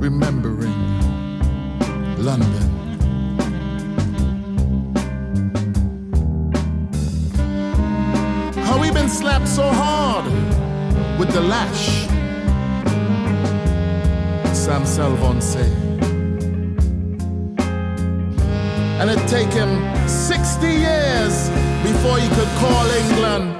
[0.00, 0.72] remembering
[2.16, 2.68] London.
[8.64, 10.24] How we been slapped so hard
[11.18, 12.06] with the lash?
[14.56, 15.70] Sam Salvon say.
[19.00, 19.70] And it take him
[20.08, 21.50] 60 years
[21.82, 23.59] before he could call England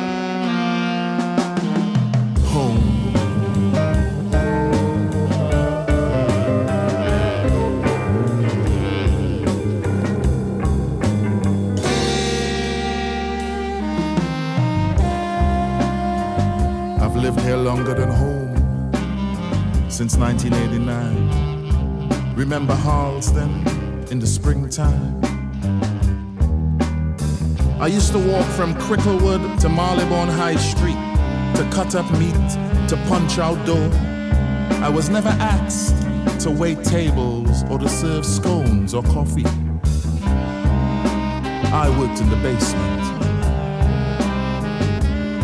[17.83, 18.55] Longer than home.
[19.89, 22.35] since 1989.
[22.35, 23.65] Remember Harlesden
[24.11, 25.19] in the springtime?
[27.81, 30.99] I used to walk from Cricklewood to Marylebone High Street
[31.55, 32.35] to cut up meat,
[32.87, 33.89] to punch out dough.
[34.85, 35.95] I was never asked
[36.43, 39.47] to wait tables or to serve scones or coffee.
[41.73, 43.00] I worked in the basement.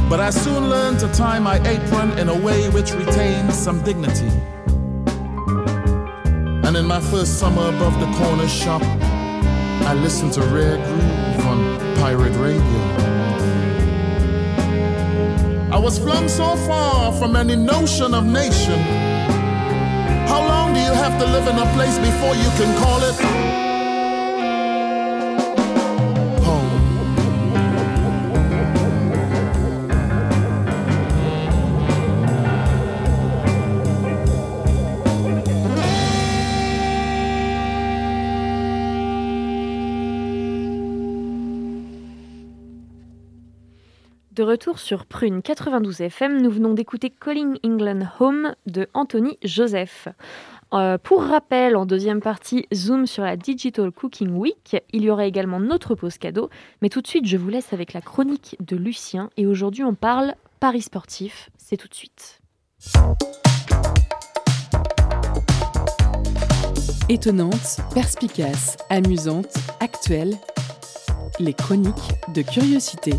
[0.09, 4.31] But I soon learned to tie my apron in a way which retained some dignity.
[6.65, 11.79] And in my first summer above the corner shop, I listened to Rare Groove on
[11.97, 12.79] pirate radio.
[15.75, 18.79] I was flung so far from any notion of nation.
[20.29, 23.66] How long do you have to live in a place before you can call it
[44.38, 50.10] De retour sur Prune 92 FM, nous venons d'écouter Calling England Home de Anthony Joseph.
[50.76, 54.78] Euh, pour rappel, en deuxième partie, zoom sur la Digital Cooking Week.
[54.93, 56.52] Il y aura également notre pause cadeau.
[56.84, 59.32] Mais tout de suite, je vous laisse avec la chronique de Lucien.
[59.38, 61.50] Et aujourd'hui, on parle Paris sportif.
[61.58, 62.39] C'est tout de suite.
[67.10, 70.36] Étonnante, perspicace, amusante, actuelle,
[71.39, 73.13] les chroniques de curiosité.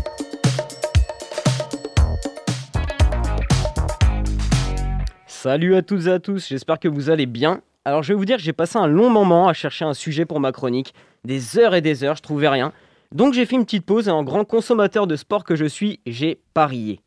[5.41, 7.61] Salut à toutes et à tous, j'espère que vous allez bien.
[7.85, 10.25] Alors je vais vous dire que j'ai passé un long moment à chercher un sujet
[10.25, 12.73] pour ma chronique, des heures et des heures, je trouvais rien.
[13.13, 16.01] Donc j'ai fait une petite pause et en grand consommateur de sport que je suis,
[16.05, 16.99] j'ai parié.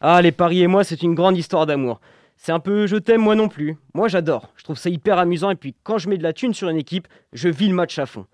[0.00, 2.00] Ah les paris et moi c'est une grande histoire d'amour.
[2.36, 3.74] C'est un peu je t'aime moi non plus.
[3.92, 6.54] Moi j'adore, je trouve ça hyper amusant et puis quand je mets de la thune
[6.54, 8.26] sur une équipe, je vis le match à fond.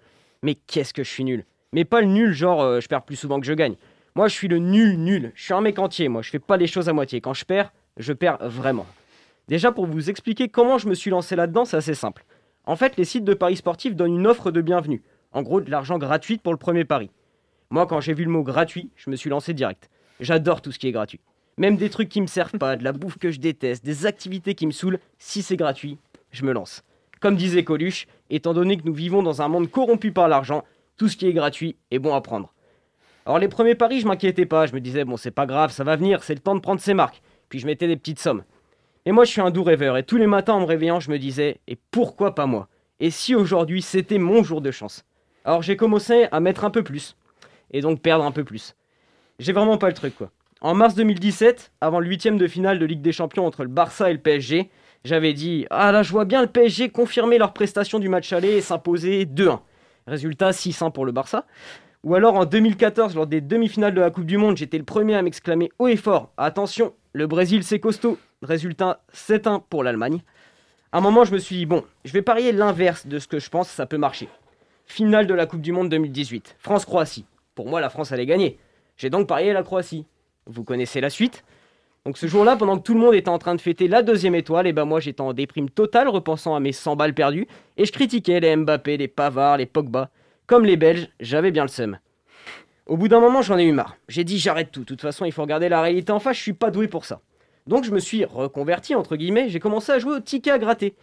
[0.43, 1.47] Mais qu'est-ce que je suis nul.
[1.73, 3.77] Mais pas le nul genre euh, je perds plus souvent que je gagne.
[4.17, 6.59] Moi je suis le nul nul, je suis un mec entier moi, je fais pas
[6.59, 7.23] les choses à moitié.
[7.23, 8.85] Quand je perds, je perds vraiment.
[9.49, 12.25] Déjà, pour vous expliquer comment je me suis lancé là-dedans, c'est assez simple.
[12.65, 15.03] En fait, les sites de paris sportifs donnent une offre de bienvenue.
[15.31, 17.11] En gros, de l'argent gratuit pour le premier pari.
[17.71, 19.89] Moi, quand j'ai vu le mot gratuit, je me suis lancé direct.
[20.19, 21.21] J'adore tout ce qui est gratuit.
[21.59, 24.55] Même des trucs qui me servent pas, de la bouffe que je déteste, des activités
[24.55, 25.99] qui me saoulent, si c'est gratuit,
[26.33, 26.83] je me lance.
[27.21, 30.65] Comme disait Coluche, étant donné que nous vivons dans un monde corrompu par l'argent,
[30.97, 32.53] tout ce qui est gratuit est bon à prendre.
[33.25, 35.85] Alors les premiers paris, je m'inquiétais pas, je me disais bon c'est pas grave, ça
[35.85, 37.23] va venir, c'est le temps de prendre ses marques.
[37.49, 38.43] Puis je mettais des petites sommes.
[39.07, 39.97] Et moi, je suis un doux rêveur.
[39.97, 42.69] Et tous les matins, en me réveillant, je me disais, et pourquoi pas moi?
[42.99, 45.05] Et si aujourd'hui, c'était mon jour de chance?
[45.45, 47.17] Alors j'ai commencé à mettre un peu plus.
[47.71, 48.75] Et donc perdre un peu plus.
[49.39, 50.31] J'ai vraiment pas le truc, quoi.
[50.61, 54.11] En mars 2017, avant le huitième de finale de Ligue des Champions entre le Barça
[54.11, 54.71] et le PSG,
[55.05, 58.57] j'avais dit Ah là, je vois bien le PSG confirmer leur prestation du match aller
[58.57, 59.61] et s'imposer 2-1.
[60.09, 61.47] Résultat 6-1 pour le Barça.
[62.03, 65.15] Ou alors en 2014, lors des demi-finales de la Coupe du Monde, j'étais le premier
[65.15, 68.19] à m'exclamer haut et fort Attention, le Brésil c'est costaud.
[68.43, 70.21] Résultat 7-1 pour l'Allemagne.
[70.93, 73.39] À un moment, je me suis dit Bon, je vais parier l'inverse de ce que
[73.39, 74.29] je pense, ça peut marcher.
[74.85, 77.25] Finale de la Coupe du Monde 2018, France-Croatie.
[77.55, 78.59] Pour moi, la France allait gagner.
[78.99, 80.05] J'ai donc parié la Croatie.
[80.45, 81.43] Vous connaissez la suite
[82.05, 84.37] donc ce jour-là, pendant que tout le monde était en train de fêter la deuxième
[84.37, 87.85] étoile, et ben moi j'étais en déprime totale, repensant à mes 100 balles perdues, et
[87.85, 90.11] je critiquais les Mbappé, les Pavard, les Pogba.
[90.47, 91.99] Comme les Belges, j'avais bien le seum.
[92.87, 93.97] Au bout d'un moment, j'en ai eu marre.
[94.09, 94.81] J'ai dit j'arrête tout.
[94.81, 97.05] De toute façon, il faut regarder la réalité en face, je suis pas doué pour
[97.05, 97.21] ça.
[97.67, 100.95] Donc je me suis reconverti, entre guillemets, j'ai commencé à jouer au ticket à gratter.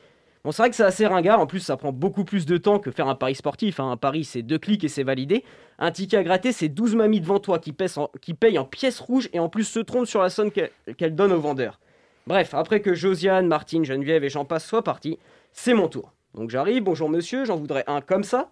[0.45, 2.79] Bon, c'est vrai que c'est assez ringard, en plus ça prend beaucoup plus de temps
[2.79, 3.81] que faire un pari sportif.
[3.81, 3.91] hein.
[3.91, 5.43] Un pari c'est deux clics et c'est validé.
[5.77, 9.39] Un ticket à gratter c'est 12 mamies devant toi qui, payent en pièces rouges et
[9.39, 11.79] en plus se trompent sur la somme qu'elle qu'elle donne au vendeur.
[12.27, 15.19] Bref, après que Josiane, Martine, Geneviève et j'en passe soient partis,
[15.51, 16.13] c'est mon tour.
[16.33, 18.49] Donc j'arrive, bonjour monsieur, j'en voudrais un comme ça.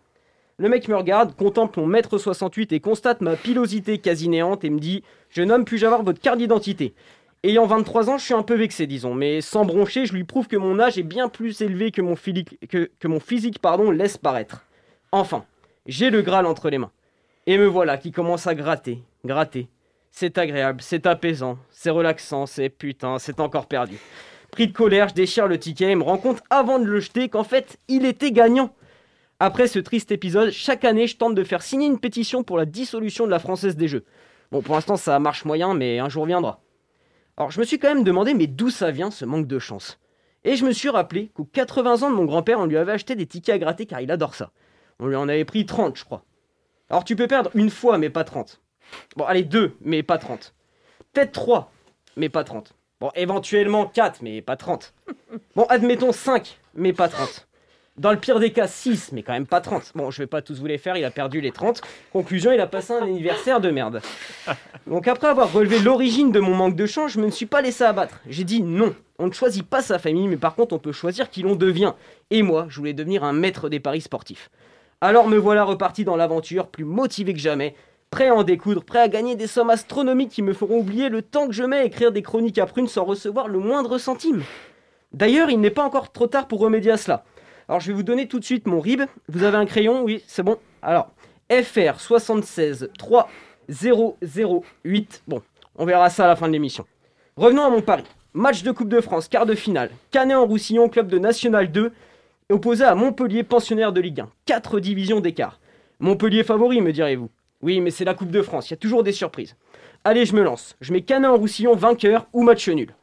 [0.62, 4.70] Le mec me regarde, contemple mon mètre 68 et constate ma pilosité quasi néante et
[4.70, 6.94] me dit Jeune homme, puis-je avoir votre carte d'identité?
[7.42, 10.48] Ayant 23 ans, je suis un peu vexé, disons, mais sans broncher, je lui prouve
[10.48, 14.64] que mon âge est bien plus élevé que mon, physique pardon, laisse paraître.
[15.12, 15.46] Enfin,
[15.88, 16.92] j'ai le Graal entre les mains.
[17.48, 19.68] Et me voilà qui commence à gratter, gratter.
[20.12, 23.98] C'est agréable, c'est apaisant, c'est relaxant, c'est putain, c'est encore perdu.
[24.52, 27.30] Pris de colère, je déchire le ticket et me rends compte avant de le jeter
[27.30, 28.76] qu'en fait, il était gagnant.
[29.44, 32.66] Après ce triste épisode, chaque année, je tente de faire signer une pétition pour la
[32.66, 34.06] dissolution de la Française des Jeux.
[34.52, 36.62] Bon, pour l'instant, ça marche moyen, mais un jour viendra.
[37.38, 39.98] Alors, je me suis quand même demandé, mais d'où ça vient ce manque de chance?
[40.44, 43.16] Et je me suis rappelé qu'aux 80 ans de mon grand-père, on lui avait acheté
[43.16, 44.52] des tickets à gratter car il adore ça.
[45.00, 46.24] On lui en avait pris 30, je crois.
[46.92, 48.62] Alors, tu peux perdre une fois, mais pas 30.
[49.16, 50.54] Bon, allez, deux, mais pas 30.
[51.14, 51.72] Peut-être trois,
[52.16, 52.76] mais pas 30.
[53.00, 54.94] Bon, éventuellement 4, mais pas 30.
[55.56, 57.48] Bon, admettons 5, mais pas 30.
[57.98, 59.92] Dans le pire des cas, 6, mais quand même pas 30.
[59.96, 61.82] Bon, je vais pas tous vous les faire, il a perdu les 30.
[62.14, 64.02] Conclusion, il a passé un anniversaire de merde.
[64.88, 67.84] Donc après avoir relevé l'origine de mon manque de chance, je me suis pas laissé
[67.84, 68.22] abattre.
[68.28, 71.30] J'ai dit non, on ne choisit pas sa famille, mais par contre on peut choisir
[71.30, 71.94] qui l'on devient.
[72.30, 74.50] Et moi, je voulais devenir un maître des paris sportifs.
[75.02, 77.76] Alors me voilà reparti dans l'aventure, plus motivé que jamais,
[78.10, 81.22] prêt à en découdre, prêt à gagner des sommes astronomiques qui me feront oublier le
[81.22, 84.44] temps que je mets à écrire des chroniques à prunes sans recevoir le moindre centime.
[85.12, 87.26] D'ailleurs, il n'est pas encore trop tard pour remédier à cela.
[87.72, 89.04] Alors je vais vous donner tout de suite mon RIB.
[89.30, 90.58] Vous avez un crayon Oui, c'est bon.
[90.82, 91.10] Alors,
[91.50, 95.24] FR 76 3008.
[95.26, 95.42] Bon,
[95.78, 96.86] on verra ça à la fin de l'émission.
[97.38, 98.04] Revenons à mon pari.
[98.34, 99.90] Match de Coupe de France, quart de finale.
[100.12, 101.94] Canet en Roussillon, club de National 2,
[102.50, 104.30] opposé à Montpellier, pensionnaire de Ligue 1.
[104.46, 105.62] Quatre divisions d'écart.
[106.02, 107.30] Montpellier favori, me direz-vous.
[107.62, 109.56] Oui, mais c'est la Coupe de France, il y a toujours des surprises.
[110.04, 110.76] Allez, je me lance.
[110.82, 112.94] Je mets Canet en Roussillon vainqueur ou match nul.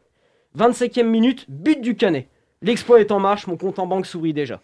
[0.59, 2.29] 25e minute, but du Canet.
[2.63, 4.61] L'exploit est en marche, mon compte en banque sourit déjà.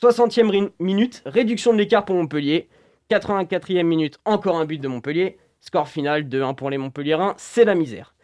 [0.00, 2.68] 60e minute, réduction de l'écart pour Montpellier.
[3.10, 5.38] 84e minute, encore un but de Montpellier.
[5.60, 8.14] Score final 2-1 pour les Montpelliérains, c'est la misère.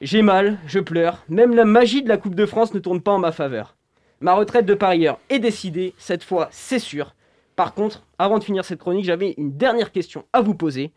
[0.00, 3.12] J'ai mal, je pleure, même la magie de la Coupe de France ne tourne pas
[3.12, 3.76] en ma faveur.
[4.20, 7.14] Ma retraite de parieur est décidée, cette fois c'est sûr.
[7.56, 10.92] Par contre, avant de finir cette chronique, j'avais une dernière question à vous poser.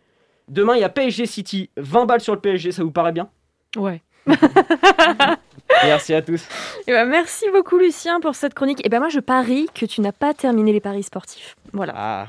[0.47, 3.29] Demain, il y a PSG City, 20 balles sur le PSG, ça vous paraît bien?
[3.75, 4.01] Ouais.
[5.83, 6.43] Merci à tous.
[6.87, 8.85] Et ben, merci beaucoup Lucien pour cette chronique.
[8.85, 11.55] Et ben moi je parie que tu n'as pas terminé les paris sportifs.
[11.73, 11.93] Voilà.
[11.95, 12.25] Ah,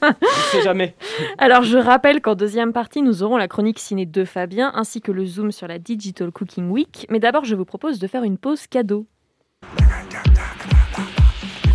[0.20, 0.94] je sais jamais.
[1.38, 5.10] Alors je rappelle qu'en deuxième partie nous aurons la chronique ciné de Fabien ainsi que
[5.10, 7.06] le zoom sur la Digital Cooking Week.
[7.10, 9.06] Mais d'abord je vous propose de faire une pause cadeau.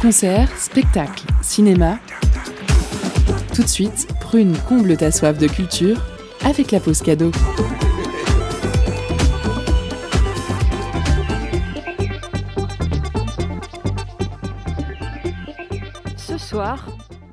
[0.01, 1.97] Concert, spectacle, cinéma.
[3.55, 5.97] Tout de suite, Prune comble ta soif de culture
[6.45, 7.31] avec la pause cadeau.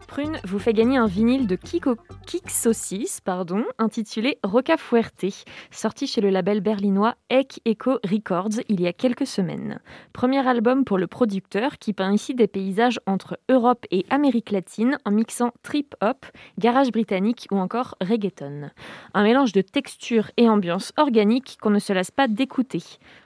[0.06, 6.20] Prune vous fait gagner un vinyle de Kiko, Kixosis, pardon, intitulé Roca Fuerte, sorti chez
[6.20, 9.80] le label berlinois Ek Echo Records il y a quelques semaines.
[10.12, 14.98] Premier album pour le producteur qui peint ici des paysages entre Europe et Amérique latine
[15.06, 16.26] en mixant trip-hop,
[16.58, 18.68] garage britannique ou encore reggaeton.
[19.14, 22.82] Un mélange de texture et ambiance organique qu'on ne se lasse pas d'écouter.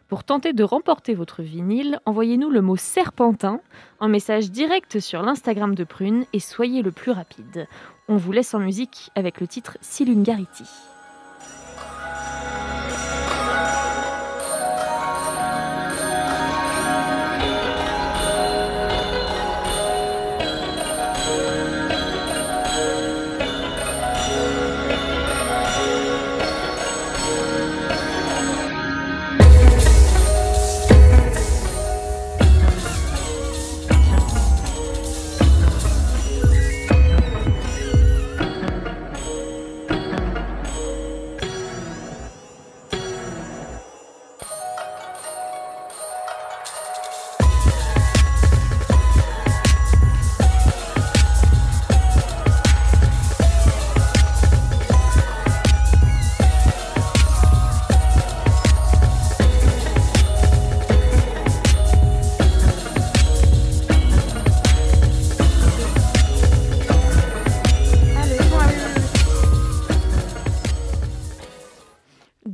[0.08, 3.60] Pour tenter de remporter votre vinyle, envoyez-nous le mot serpentin
[4.00, 7.68] en message direct sur l'Instagram de Prune et soyez le plus rapide.
[8.08, 10.64] On vous laisse en musique avec le titre Silungarity.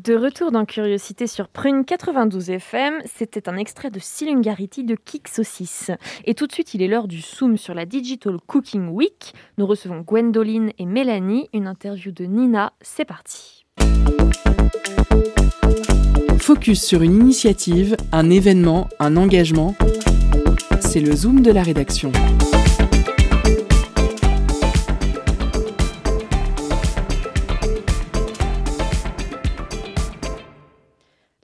[0.04, 5.28] De retour dans Curiosité sur Prune 92 FM, c'était un extrait de Silungarity de Kik
[5.28, 5.90] Saucisse.
[6.26, 9.32] Et tout de suite, il est l'heure du Zoom sur la Digital Cooking Week.
[9.56, 12.74] Nous recevons Gwendoline et Mélanie, une interview de Nina.
[12.82, 13.64] C'est parti.
[16.36, 19.74] Focus sur une initiative, un événement, un engagement.
[20.80, 22.12] C'est le Zoom de la rédaction.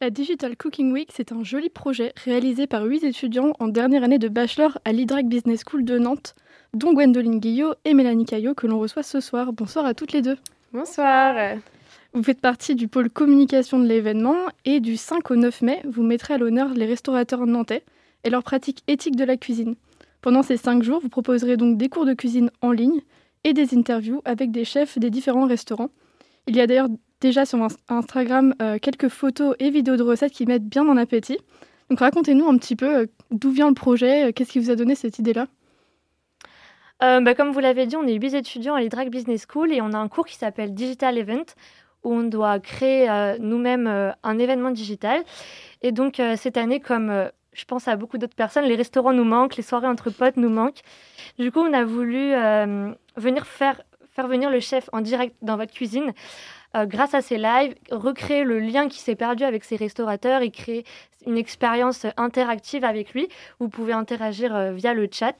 [0.02, 4.18] La Digital Cooking Week, c'est un joli projet réalisé par huit étudiants en dernière année
[4.18, 6.34] de bachelor à l'IDRAC Business School de Nantes,
[6.72, 9.52] dont Gwendoline Guillot et Mélanie Caillot, que l'on reçoit ce soir.
[9.52, 10.38] Bonsoir à toutes les deux.
[10.72, 11.58] Bonsoir.
[12.14, 16.02] Vous faites partie du pôle communication de l'événement et du 5 au 9 mai, vous
[16.02, 17.84] mettrez à l'honneur les restaurateurs nantais
[18.24, 19.74] et leur pratique éthique de la cuisine.
[20.22, 23.02] Pendant ces cinq jours, vous proposerez donc des cours de cuisine en ligne
[23.44, 25.90] et des interviews avec des chefs des différents restaurants.
[26.46, 26.88] Il y a d'ailleurs
[27.20, 27.58] déjà sur
[27.88, 31.38] Instagram euh, quelques photos et vidéos de recettes qui mettent bien en appétit.
[31.88, 34.76] Donc racontez-nous un petit peu euh, d'où vient le projet, euh, qu'est-ce qui vous a
[34.76, 35.46] donné cette idée-là?
[37.00, 39.94] Bah, Comme vous l'avez dit, on est 8 étudiants à l'IDRAC Business School et on
[39.94, 41.46] a un cours qui s'appelle Digital Event
[42.04, 43.08] où on doit créer
[43.40, 45.22] nous-mêmes un événement digital.
[45.80, 49.56] Et donc cette année, comme je pense à beaucoup d'autres personnes, les restaurants nous manquent,
[49.56, 50.82] les soirées entre potes nous manquent.
[51.38, 52.34] Du coup, on a voulu
[53.16, 56.12] venir faire, faire venir le chef en direct dans votre cuisine
[56.76, 60.50] euh, grâce à ces lives, recréer le lien qui s'est perdu avec ses restaurateurs et
[60.50, 60.84] créer
[61.26, 63.28] une expérience interactive avec lui.
[63.58, 65.36] Vous pouvez interagir euh, via le chat.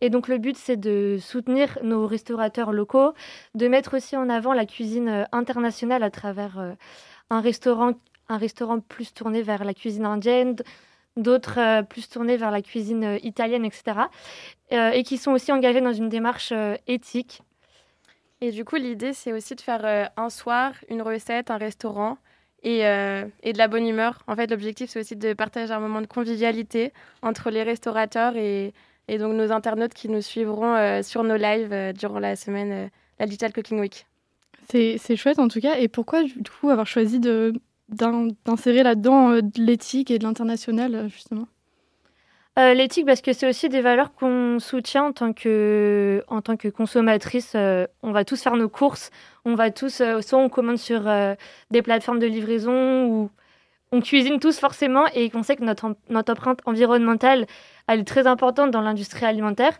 [0.00, 3.12] Et donc le but, c'est de soutenir nos restaurateurs locaux,
[3.54, 6.74] de mettre aussi en avant la cuisine euh, internationale à travers
[7.28, 7.92] un restaurant,
[8.28, 10.56] un restaurant plus tourné vers la cuisine indienne,
[11.16, 14.08] d'autres plus tournés vers la cuisine italienne, etc.
[14.70, 16.52] et qui sont aussi engagés dans une démarche
[16.86, 17.42] éthique
[18.40, 22.18] et du coup, l'idée, c'est aussi de faire euh, un soir, une recette, un restaurant
[22.62, 24.22] et, euh, et de la bonne humeur.
[24.26, 28.74] En fait, l'objectif, c'est aussi de partager un moment de convivialité entre les restaurateurs et,
[29.08, 33.26] et donc nos internautes qui nous suivront euh, sur nos lives durant la semaine, la
[33.26, 34.06] Digital Cooking Week.
[34.68, 35.76] C'est chouette en tout cas.
[35.78, 41.46] Et pourquoi, du coup, avoir choisi d'insérer là-dedans de l'éthique et de l'international, justement?
[42.56, 46.56] Euh, l'éthique, parce que c'est aussi des valeurs qu'on soutient en tant que, en tant
[46.56, 47.52] que consommatrice.
[47.56, 49.10] Euh, on va tous faire nos courses,
[49.44, 51.02] on va tous, euh, soit on commande sur
[51.70, 53.30] des plateformes de livraison ou
[53.90, 57.46] on cuisine tous forcément et qu'on sait que notre, notre empreinte environnementale,
[57.88, 59.78] elle est très importante dans l'industrie alimentaire.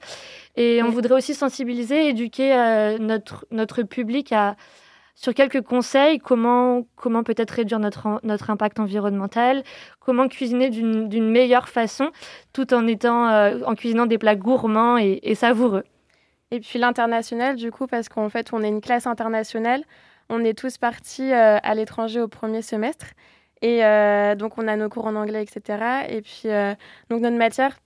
[0.57, 4.57] Et on voudrait aussi sensibiliser, éduquer notre, notre public à,
[5.14, 9.62] sur quelques conseils, comment, comment peut-être réduire notre, notre impact environnemental,
[10.00, 12.10] comment cuisiner d'une meilleure façon
[12.52, 15.84] tout en, étant, euh, en cuisinant des plats gourmands et, savoureux.
[16.50, 19.84] Et puis l'international, du coup, parce qu'en fait, on est une classe internationale,
[20.28, 23.06] on est tous partis euh, à l'étranger au premier semestre.
[23.62, 26.06] Et euh, donc, on a nos cours en anglais, etc.
[26.08, 26.48] Et puis,
[27.08, 27.78] donc, notre matière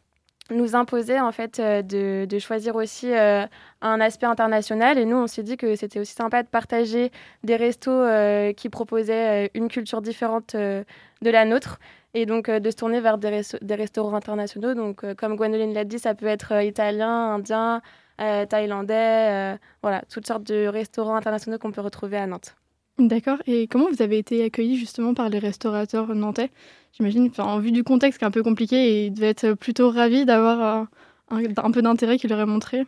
[0.50, 3.46] nous imposait en fait euh, de, de choisir aussi euh,
[3.80, 4.98] un aspect international.
[4.98, 7.10] Et nous on s'est dit que c'était aussi sympa de partager
[7.44, 10.84] des restos euh, qui proposaient une culture différente de
[11.22, 11.78] la nôtre.
[12.14, 14.74] Et donc de se tourner vers des, des restaurants internationaux.
[14.74, 17.82] Donc comme Gwendoline l'a dit ça peut être italien, indien,
[18.16, 22.56] thaïlandais voilà toutes sortes de restaurants internationaux qu'on peut retrouver à Nantes.
[22.98, 23.38] D'accord.
[23.46, 26.50] Et comment vous avez été accueillis justement par les restaurateurs nantais?
[26.92, 30.24] J'imagine, en vue du contexte qui est un peu compliqué, ils devaient être plutôt ravis
[30.24, 30.88] d'avoir
[31.32, 32.84] euh, un, peu d'intérêt qu'ils leur aient montré.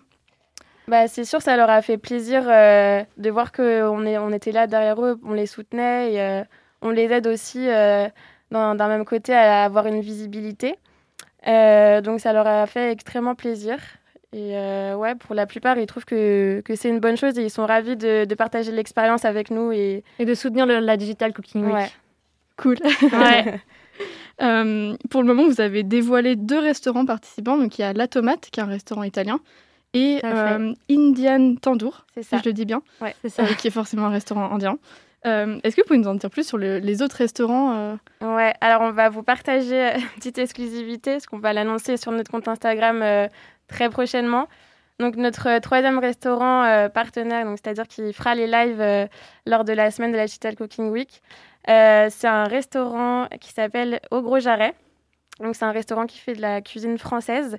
[0.89, 4.67] Bah, c'est sûr, ça leur a fait plaisir euh, de voir qu'on on était là
[4.67, 6.43] derrière eux, on les soutenait et euh,
[6.83, 10.75] on les aide aussi d'un même côté à avoir une visibilité.
[11.47, 13.79] donc ça leur a fait extrêmement plaisir.
[14.33, 17.43] Et euh, ouais, pour la plupart, ils trouvent que, que c'est une bonne chose et
[17.43, 19.72] ils sont ravis de, de partager l'expérience avec nous.
[19.72, 21.74] Et, et de soutenir la Digital Cooking Week.
[21.74, 21.91] Ouais.
[22.57, 22.76] Cool.
[23.12, 23.61] Ouais.
[24.43, 27.57] euh, pour le moment, vous avez dévoilé deux restaurants participants.
[27.59, 29.41] Donc il y a La Tomate, qui est un restaurant italien,
[29.93, 33.43] et euh, Indian Tandoor, si je le dis bien, ouais, c'est ça.
[33.43, 34.78] Euh, qui est forcément un restaurant indien.
[35.26, 38.83] Euh, est-ce que vous pouvez nous en dire plus sur les autres restaurants Ouais, alors
[38.83, 43.28] on va vous partager une petite exclusivité, parce qu'on va l'annoncer sur notre compte Instagram
[43.71, 44.49] très prochainement.
[45.01, 49.07] Donc notre euh, troisième restaurant euh, partenaire, c'est-à-dire qui fera les lives euh,
[49.47, 51.23] lors de la semaine de la Digital Cooking Week,
[51.66, 54.75] c'est un restaurant qui s'appelle Au Gros Jarret.
[55.41, 57.59] Donc c'est un restaurant qui fait de la cuisine française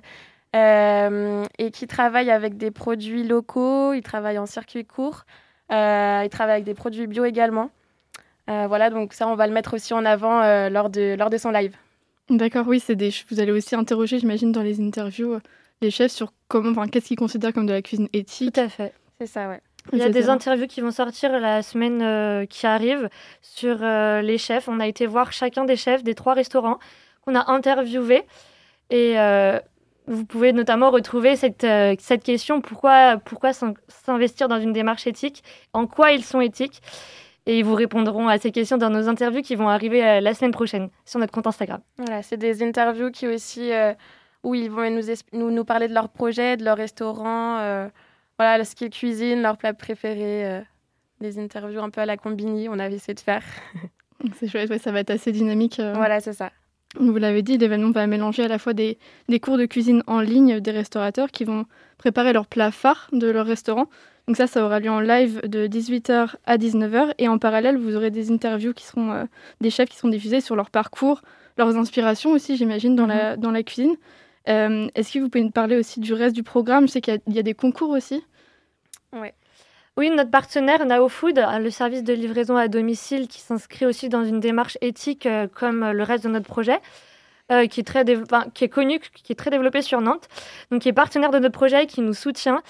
[0.54, 3.94] et qui travaille avec des produits locaux.
[3.94, 5.24] Il travaille en circuit court.
[5.70, 7.70] il travaille avec des produits bio également.
[8.48, 11.50] voilà, donc ça on va le mettre aussi en avant lors de lors de son
[11.50, 11.74] live.
[12.28, 13.10] D'accord, oui, c'est des.
[13.30, 15.38] Vous allez aussi interroger, j'imagine, dans les interviews
[15.82, 18.54] les chefs sur comment, enfin, qu'est-ce qu'ils considèrent comme de la cuisine éthique.
[18.54, 18.94] Tout à fait.
[19.20, 19.60] C'est ça, ouais.
[19.92, 23.08] Il y a des interviews qui vont sortir la semaine euh, qui arrive
[23.40, 24.68] sur euh, les chefs.
[24.68, 26.78] On a été voir chacun des chefs des trois restaurants
[27.22, 28.22] qu'on a interviewés.
[28.90, 29.58] Et euh,
[30.06, 31.66] vous pouvez notamment retrouver cette,
[32.00, 33.52] cette question pourquoi, pourquoi
[33.88, 35.42] s'investir dans une démarche éthique?
[35.72, 36.80] En quoi ils sont éthiques?
[37.46, 40.52] Et ils vous répondront à ces questions dans nos interviews qui vont arriver la semaine
[40.52, 41.80] prochaine sur notre compte Instagram.
[41.98, 43.70] Voilà, c'est des interviews qui aussi
[44.42, 47.88] où ils vont nous, nous, nous, parler de leurs projets, de leur restaurant, euh,
[48.38, 50.60] voilà, ce qu'ils cuisinent, leurs plats préférés, euh,
[51.20, 53.44] des interviews un peu à la combini, on avait essayé de faire.
[54.36, 55.78] c'est chouette, ça va être assez dynamique.
[55.78, 55.92] Euh.
[55.94, 56.50] Voilà, c'est ça.
[56.98, 60.20] Vous l'avez dit, l'événement va mélanger à la fois des, des, cours de cuisine en
[60.20, 61.64] ligne des restaurateurs qui vont
[61.96, 63.86] préparer leurs plats phares de leur restaurant.
[64.26, 67.14] Donc ça, ça aura lieu en live de 18h à 19h.
[67.16, 69.26] Et en parallèle, vous aurez des interviews qui seront
[69.62, 71.22] des chefs qui seront diffusés sur leur parcours,
[71.56, 73.40] leurs inspirations aussi, j'imagine, dans, la, mm-hmm.
[73.40, 73.96] dans la cuisine.
[74.48, 76.86] Euh, est-ce que vous pouvez nous parler aussi du reste du programme?
[76.86, 78.24] Je sais qu'il y, a des concours aussi.
[79.12, 79.34] Ouais.
[79.96, 84.24] Oui, notre partenaire Nao Food, le service de livraison à domicile qui s'inscrit aussi dans
[84.24, 86.80] une démarche éthique euh, comme le reste de notre projet.
[87.50, 88.04] Euh, qui, est très
[88.54, 90.28] qui est connu, qui est très développé sur Nantes,
[90.70, 92.62] donc qui est partenaire de notre projet, qui nous soutient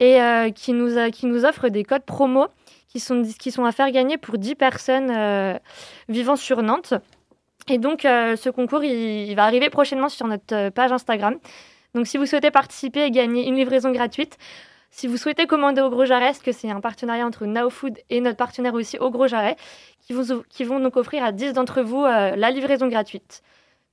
[0.00, 0.18] et
[0.54, 2.48] qui, nous qui nous offre des codes promo
[2.88, 5.58] qui sont, qui sont à faire gagner pour 10 personnes
[6.08, 6.94] vivant sur Nantes.
[7.68, 11.36] Et donc, ce concours, il, va arriver prochainement sur notre page Instagram.
[11.94, 14.38] Donc, si vous souhaitez participer et gagner une livraison gratuite,
[14.90, 18.20] si vous souhaitez commander au Gros Jarret, que c'est un partenariat entre Now Food et
[18.20, 19.56] notre partenaire aussi au Gros Jarret,
[20.00, 23.42] qui, vous, qui vont donc offrir à 10 d'entre vous la livraison gratuite.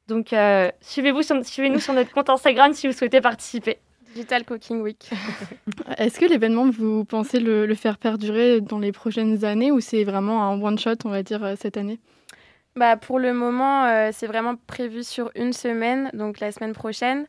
[0.07, 0.33] Donc,
[0.81, 3.79] suivez-nous sur notre compte Instagram si vous souhaitez participer.
[4.15, 5.09] Digital Cooking Week.
[5.97, 10.43] Est-ce que l'événement, vous pensez le, faire perdurer dans les prochaines années ou c'est vraiment
[10.43, 11.99] un one-shot, on va dire, euh, cette année?
[12.75, 17.25] Bah, Pour le moment, euh, c'est vraiment prévu sur une semaine, donc la semaine prochaine.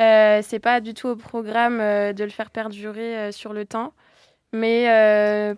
[0.00, 3.92] Euh, c'est pas du tout au programme euh, de le faire perdurer sur le temps.
[4.52, 4.84] Mais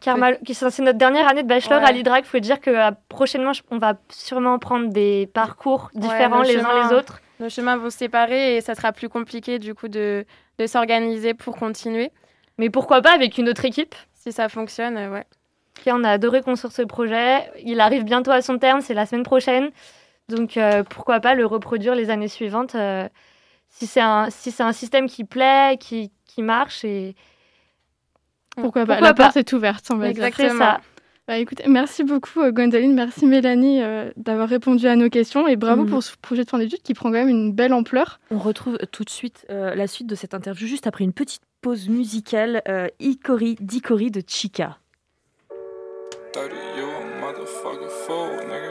[0.00, 0.16] car
[0.46, 2.24] c'est notre dernière année de bachelor à l'IDRAC.
[2.24, 6.94] Il faut dire que prochainement, on va sûrement prendre des parcours différents les uns les
[6.94, 7.20] autres.
[7.38, 10.24] Nos chemins vont se séparer et ça sera plus compliqué du coup de,
[10.58, 12.10] de s'organiser pour continuer.
[12.58, 13.94] Mais pourquoi pas avec une autre équipe?
[14.12, 15.22] Si ça fonctionne, euh,
[15.86, 17.50] on a adoré construire ce projet.
[17.64, 19.70] Il arrive bientôt à son terme, c'est la semaine prochaine.
[20.28, 23.08] Donc euh, pourquoi pas le reproduire les années suivantes euh,
[23.70, 26.84] si c'est un, si un système qui plaît, qui, qui marche.
[26.84, 27.14] Et...
[28.56, 30.58] Pourquoi, pas La porte est ouverte, on va Exactement.
[30.58, 30.80] Ça.
[31.28, 31.34] Bah,
[31.66, 35.90] merci beaucoup euh, Gwendoline, merci Mélanie euh, d'avoir répondu à nos questions et bravo mhm.
[35.90, 38.18] pour ce projet de fin d'études qui prend quand même une belle ampleur.
[38.30, 41.42] On retrouve tout de suite euh, la suite de cette interview juste après une petite
[41.60, 42.62] pause musicale
[42.98, 44.78] Ikori Dikori de Chica.
[46.32, 48.67] 30, you a motherfucker fool, nigga.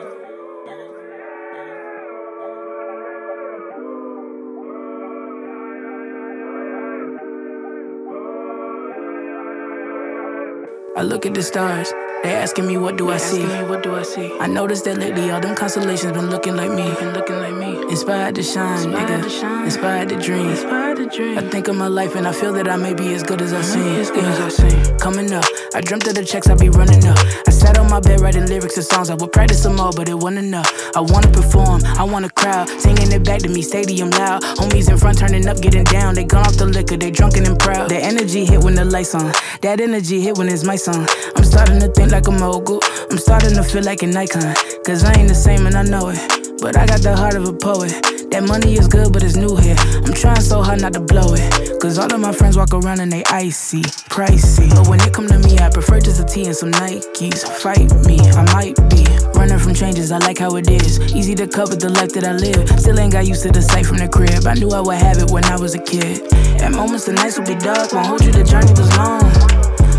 [10.97, 11.93] I look at the stars.
[12.23, 13.45] They asking me what do I see?
[13.69, 14.33] what do I see?
[14.39, 16.91] I noticed that lately all them constellations been looking like me.
[16.95, 17.77] Been looking like me.
[17.91, 19.23] Inspired to shine, Inspired nigga.
[19.23, 19.65] To shine.
[19.65, 20.49] Inspired to dream.
[20.49, 21.37] Inspired to dream.
[21.37, 23.53] I think of my life and I feel that I may be as good as
[23.53, 23.83] I seem.
[23.83, 24.31] As good yeah.
[24.31, 24.97] as I seem.
[24.97, 25.45] Coming up,
[25.75, 27.19] I dreamt of the checks I be running up.
[27.47, 29.11] I sat on my bed writing lyrics and songs.
[29.11, 30.69] I would practice some more, but it wasn't enough.
[30.95, 34.41] I wanna perform, I want a crowd singing it back to me, stadium loud.
[34.57, 36.15] Homies in front turning up, getting down.
[36.15, 37.89] They gone off the liquor, they drunken and proud.
[37.89, 39.31] The energy hit when the lights on.
[39.61, 42.79] That energy hit when it's my I'm starting to think like a mogul.
[43.11, 44.55] I'm starting to feel like an icon.
[44.85, 46.19] Cause I ain't the same and I know it.
[46.61, 47.91] But I got the heart of a poet.
[48.31, 49.75] That money is good, but it's new here.
[49.77, 51.79] I'm trying so hard not to blow it.
[51.81, 54.69] Cause all of my friends walk around and they icy, pricey.
[54.69, 57.43] But when it come to me, I prefer just a tee and some Nikes.
[57.59, 59.03] Fight me, I might be
[59.35, 60.11] running from changes.
[60.11, 60.99] I like how it is.
[61.13, 62.67] Easy to cover the life that I live.
[62.79, 64.47] Still ain't got used to the sight from the crib.
[64.47, 66.21] I knew I would have it when I was a kid.
[66.61, 67.91] At moments, the nights would be dark.
[67.91, 69.56] Won't hold you, the journey was long.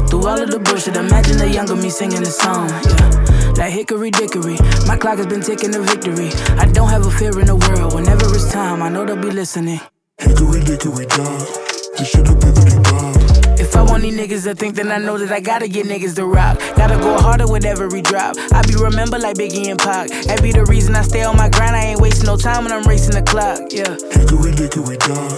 [0.09, 2.68] Through all of the bullshit, imagine the younger me singing the song.
[2.70, 3.52] Yeah.
[3.61, 4.56] Like hickory dickory,
[4.86, 6.30] my clock has been ticking to victory.
[6.56, 7.92] I don't have a fear in the world.
[7.92, 9.80] Whenever it's time, I know they'll be listening.
[10.16, 11.44] Hickory dickory dog,
[11.98, 13.61] you should've been with Bob.
[13.61, 16.14] If I want these niggas to think, then I know that I gotta get niggas
[16.16, 16.59] to rock.
[16.76, 18.36] Gotta go harder with every drop.
[18.54, 20.09] I be remembered like Biggie and Pac.
[20.24, 21.76] That be the reason I stay on my grind.
[21.76, 23.61] I ain't wasting no time when I'm racing the clock.
[23.68, 23.92] Yeah.
[24.16, 25.36] Hickory dickory dog,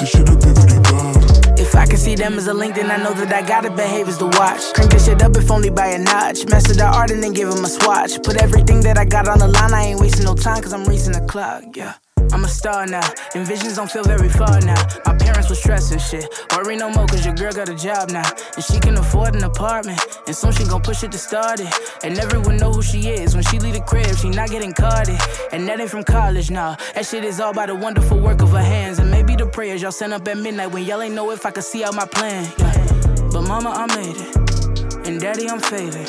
[0.00, 1.37] you should've been with Bob.
[1.68, 4.08] If I can see them as a link, then I know that I gotta behave
[4.08, 4.72] as the watch.
[4.72, 6.46] Crank this shit up if only by a notch.
[6.46, 8.22] Master the art and then give him a swatch.
[8.22, 10.84] Put everything that I got on the line, I ain't wasting no time, cause I'm
[10.84, 11.94] racing the clock, yeah.
[12.32, 14.80] I'm a star now, and visions don't feel very far now.
[15.06, 16.28] My parents was stressing shit.
[16.52, 18.28] Worry no more, cause your girl got a job now.
[18.54, 21.72] And she can afford an apartment, and soon she gon' push it to start it.
[22.04, 25.18] And everyone know who she is when she leave the crib, she not getting carded.
[25.52, 26.76] And that ain't from college, nah.
[26.94, 28.98] That shit is all by the wonderful work of her hands.
[28.98, 31.50] And maybe the prayers y'all sent up at midnight when y'all ain't know if I
[31.50, 32.44] could see out my plan.
[32.58, 33.28] Yeah.
[33.32, 35.08] But mama, I made it.
[35.08, 36.08] And daddy, I'm faded.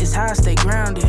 [0.00, 1.06] It's how I stay grounded.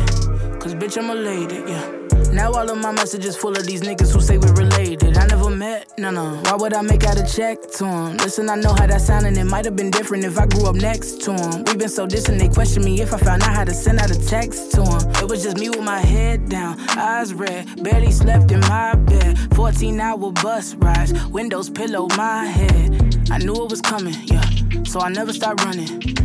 [0.60, 2.32] Cause bitch, I'm a lady, yeah.
[2.34, 5.16] Now all of my messages full of these niggas who say we're related.
[5.16, 6.36] I never met, no, no.
[6.44, 8.18] Why would I make out a check to him?
[8.18, 9.38] Listen, I know how that sounded.
[9.38, 11.64] It might have been different if I grew up next to him.
[11.64, 14.10] We've been so distant, they question me if I found out how to send out
[14.10, 15.10] a text to him.
[15.12, 19.38] It was just me with my head down, eyes red, barely slept in my bed.
[19.54, 23.30] 14 hour bus rides, windows pillow my head.
[23.30, 24.44] I knew it was coming, yeah,
[24.84, 26.20] so I never stopped running.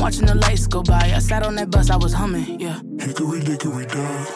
[0.00, 1.12] Watching the lights go by.
[1.14, 2.80] I sat on that bus, I was humming, yeah.
[2.98, 4.26] Hickory dickory dog.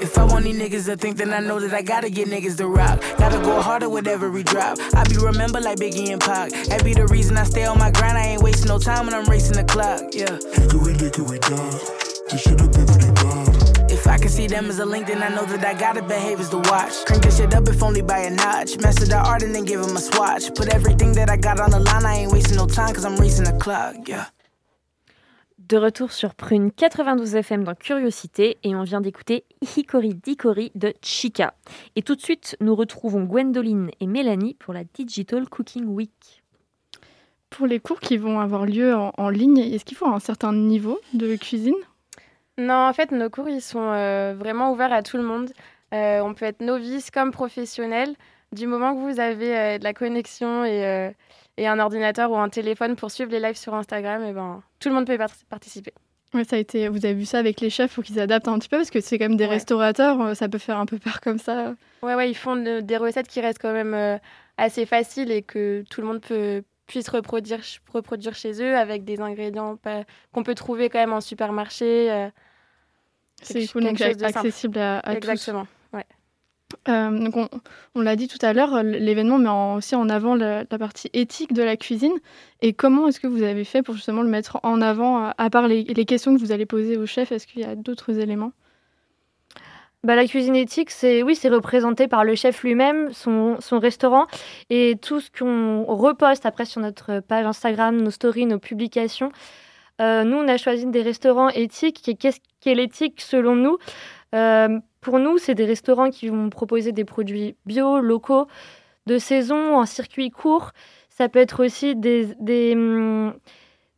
[0.00, 2.56] If I want these niggas to think, then I know that I gotta get niggas
[2.56, 3.00] to rock.
[3.18, 4.78] Gotta go harder with every drop.
[4.94, 6.50] I be remembered like Biggie and Pac.
[6.50, 8.18] That be the reason I stay on my grind.
[8.18, 10.02] I ain't wasting no time when I'm racing the clock.
[10.12, 10.38] Yeah.
[10.54, 11.80] Hickory dickory dog.
[12.32, 13.81] You should've been with Bob.
[14.02, 16.40] If I can see them as a link, then I know that I gotta behave
[16.40, 17.04] as the watch.
[17.06, 18.76] Crank this shit up if only by a notch.
[18.78, 20.52] Master the art and then give him a swatch.
[20.56, 22.04] Put everything that I got on the line.
[22.04, 24.08] I ain't wasting no time cause I'm racing the clock.
[24.08, 24.26] Yeah.
[25.68, 29.44] De retour sur Prune 92 FM dans Curiosité et on vient d'écouter
[29.76, 31.54] Hikori Dikori de Chica.
[31.94, 36.42] Et tout de suite, nous retrouvons Gwendoline et Mélanie pour la Digital Cooking Week.
[37.50, 40.98] Pour les cours qui vont avoir lieu en, ligne, est-ce qu'il faut un certain niveau
[41.14, 41.76] de cuisine?
[42.58, 45.50] Non, en fait, nos cours, ils sont euh, vraiment ouverts à tout le monde.
[45.94, 48.14] Euh, on peut être novice comme professionnel.
[48.52, 51.12] Du moment que vous avez euh, de la connexion et,
[51.56, 54.62] et, un ordinateur ou un téléphone pour suivre les lives sur Instagram, et eh ben,
[54.78, 55.92] tout le monde peut participer.
[56.34, 56.88] Ouais, ça a été.
[56.88, 59.00] Vous avez vu ça avec les chefs pour qu'ils adaptent un petit peu parce que
[59.00, 61.74] c'est quand même des restaurateurs, ça peut faire un peu peur comme ça.
[62.02, 64.18] Ouais, ouais, ils font des recettes qui restent quand même
[64.58, 66.62] assez faciles et que tout le monde peut
[66.92, 69.78] puisse reproduire, reproduire chez eux avec des ingrédients
[70.32, 72.12] qu'on peut trouver quand même en supermarché.
[72.12, 72.28] Euh,
[73.40, 76.04] c'est cool, donc accessible à, à Exactement, ouais.
[76.88, 77.48] Euh, donc on,
[77.94, 81.62] on l'a dit tout à l'heure, l'événement met aussi en avant la, partie éthique de
[81.62, 82.12] la cuisine.
[82.60, 85.68] Et comment est-ce que vous avez fait pour justement le mettre en avant, à part
[85.68, 88.52] les, les questions que vous allez poser au chef Est-ce qu'il y a d'autres éléments?
[90.04, 94.26] Bah, la cuisine éthique, c'est oui, c'est représenté par le chef lui-même, son, son, restaurant
[94.68, 99.30] et tout ce qu'on reposte après sur notre page Instagram, nos stories, nos publications.
[100.00, 102.08] Euh, nous, on a choisi des restaurants éthiques.
[102.08, 103.78] Et qu'est-ce qu'est l'éthique selon nous?
[104.34, 108.46] Euh, Pour nous, c'est des restaurants qui vont proposer des produits bio, locaux,
[109.06, 110.72] de saison, en circuit court.
[111.10, 113.34] Ça peut être aussi des, des, hum,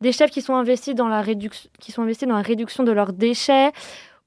[0.01, 3.13] des chefs qui sont investis dans la qui sont investis dans la réduction de leurs
[3.13, 3.71] déchets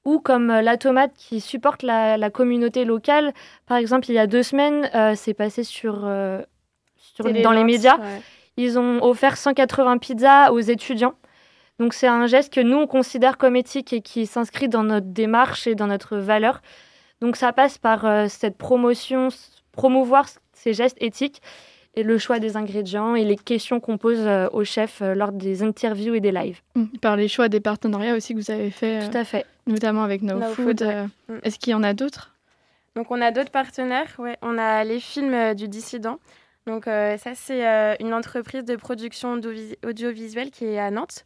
[0.05, 3.33] ou comme euh, la tomate qui supporte la, communauté locale.
[3.65, 6.41] Par exemple, il y a deux semaines, euh, c'est passé sur, euh,
[7.43, 7.97] dans les médias.
[8.57, 11.13] Ils ont offert 180 pizzas aux étudiants.
[11.79, 15.07] Donc c'est un geste que nous, on considère comme éthique et qui s'inscrit dans notre
[15.07, 16.61] démarche et dans notre valeur.
[17.21, 19.29] Donc ça passe par cette promotion,
[19.71, 21.41] promouvoir ces gestes éthiques
[21.95, 26.15] et le choix des ingrédients et les questions qu'on pose au chef lors des interviews
[26.15, 26.61] et des lives.
[26.75, 26.85] Mmh.
[27.01, 29.09] Par les choix des partenariats aussi que vous avez fait.
[29.09, 30.81] Tout à fait notamment avec No, Food.
[30.81, 31.39] Euh, mm.
[31.43, 32.35] Est-ce qu'il y en a d'autres?
[32.95, 34.13] Donc on a d'autres partenaires.
[34.17, 34.37] Ouais.
[34.41, 36.19] On a les films euh, du dissident.
[36.65, 37.63] Donc euh, ça c'est
[37.99, 39.39] une entreprise de production
[39.85, 41.25] audiovisuelle qui est à Nantes.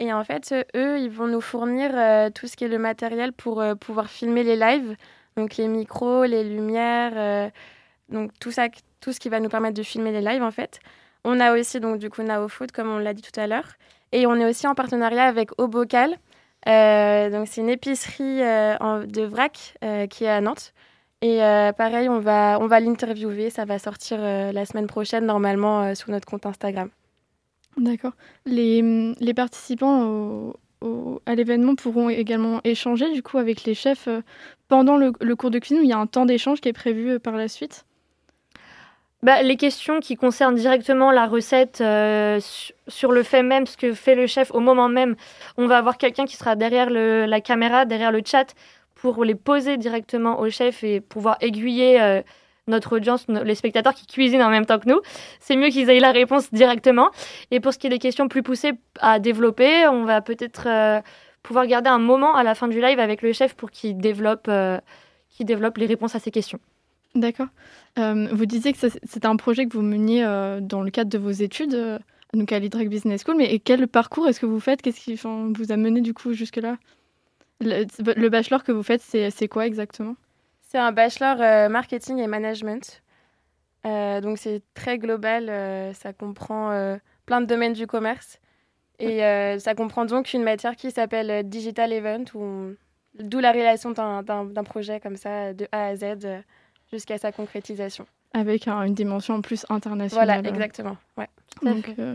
[0.00, 1.92] Et en fait, eux, ils vont nous fournir
[2.34, 4.96] tout ce qui est le matériel pour pouvoir filmer les lives.
[5.36, 7.50] Donc les micros, les lumières,
[8.08, 8.66] donc tout ça,
[9.04, 10.80] tout ce qui va nous permettre de filmer les lives en fait.
[11.24, 13.74] On a aussi donc du coup Nao Food comme on l'a dit tout à l'heure.
[14.12, 16.16] Et on est aussi en partenariat avec Au Bocal.
[16.66, 20.72] Euh, donc c'est une épicerie euh, de vrac euh, qui est à Nantes.
[21.20, 21.38] Et
[21.78, 23.48] pareil, on va, on va l'interviewer.
[23.48, 26.90] Ça va sortir la semaine prochaine, normalement, sur notre compte Instagram.
[27.78, 28.12] D'accord.
[28.44, 30.52] Les, les participants
[31.24, 34.06] à l'événement pourront également échanger, du coup, avec les chefs
[34.68, 35.80] pendant le, le cours de cuisine.
[35.82, 37.86] il y a un temps d'échange qui est prévu par la suite?
[39.24, 42.38] Bah, les questions qui concernent directement la recette euh,
[42.88, 45.16] sur le fait même, ce que fait le chef au moment même,
[45.56, 48.54] on va avoir quelqu'un qui sera derrière la caméra, derrière le chat,
[48.94, 52.20] pour les poser directement au chef et pouvoir aiguiller euh,
[52.66, 55.00] notre audience, les spectateurs qui cuisinent en même temps que nous.
[55.40, 57.08] C'est mieux qu'ils aient la réponse directement.
[57.50, 61.00] Et pour ce qui est des questions plus poussées à développer, on va peut-être euh,
[61.42, 64.50] pouvoir garder un moment à la fin du live avec le chef pour qu'il développe,
[65.40, 66.60] développe les réponses à ces questions.
[67.14, 67.46] D'accord.
[67.98, 71.18] Euh, vous disiez que c'était un projet que vous meniez euh, dans le cadre de
[71.18, 71.98] vos études, euh,
[72.32, 73.36] donc à l'IDREC Business School.
[73.36, 74.82] Mais quel parcours est-ce que vous faites?
[74.82, 76.76] Qu'est-ce qui vous a mené du coup jusque-là?
[77.60, 80.16] Le, bachelor que vous faites, c'est quoi exactement?
[80.60, 83.00] C'est un bachelor marketing et management.
[83.84, 88.40] donc c'est très global, ça comprend plein de domaines du commerce.
[88.98, 89.20] Et
[89.60, 95.16] ça comprend donc une matière qui s'appelle Digital Event, d'où la relation d'un projet comme
[95.16, 96.42] ça de A à Z
[96.94, 98.06] jusqu'à sa concrétisation.
[98.32, 100.26] Avec une dimension plus internationale.
[100.26, 100.96] Voilà, exactement.
[101.16, 101.28] Ouais.
[101.62, 102.14] Donc, euh,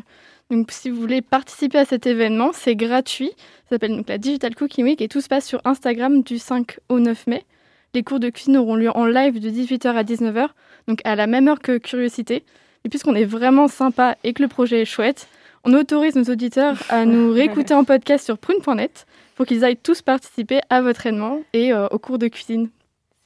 [0.49, 3.31] donc, si vous voulez participer à cet événement, c'est gratuit.
[3.65, 6.79] Ça s'appelle donc la Digital Cooking Week et tout se passe sur Instagram du 5
[6.89, 7.45] au 9 mai.
[7.93, 10.49] Les cours de cuisine auront lieu en live de 18h à 19h,
[10.87, 12.45] donc à la même heure que Curiosité.
[12.85, 15.27] Et puisqu'on est vraiment sympa et que le projet est chouette,
[15.65, 19.05] on autorise nos auditeurs à nous réécouter en podcast sur prune.net
[19.35, 22.69] pour qu'ils aillent tous participer à votre événement et euh, au cours de cuisine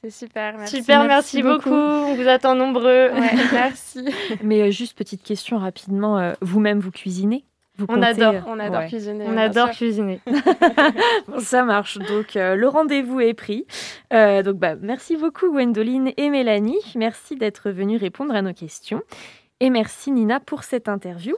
[0.04, 0.76] c'est super, merci.
[0.76, 1.70] Super, merci, beaucoup.
[1.70, 3.10] On vous attend nombreux.
[3.52, 4.04] merci.
[4.42, 7.44] Mais euh, juste petite question rapidement, euh, vous-même vous cuisinez?
[7.78, 9.24] Vous on, adore, euh, on adore cuisiner.
[9.26, 10.20] On adore cuisiner.
[11.38, 11.98] ça marche.
[11.98, 13.66] Donc le rendez-vous est pris.
[14.12, 16.78] donc bah, merci beaucoup Gwendoline et Mélanie.
[16.94, 19.02] Merci d'être venues répondre à nos questions.
[19.58, 21.34] Et merci Nina pour cette interview.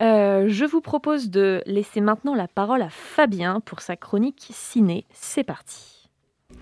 [0.00, 5.04] je vous propose de laisser maintenant la parole à Fabien pour sa chronique ciné.
[5.12, 5.97] C'est parti.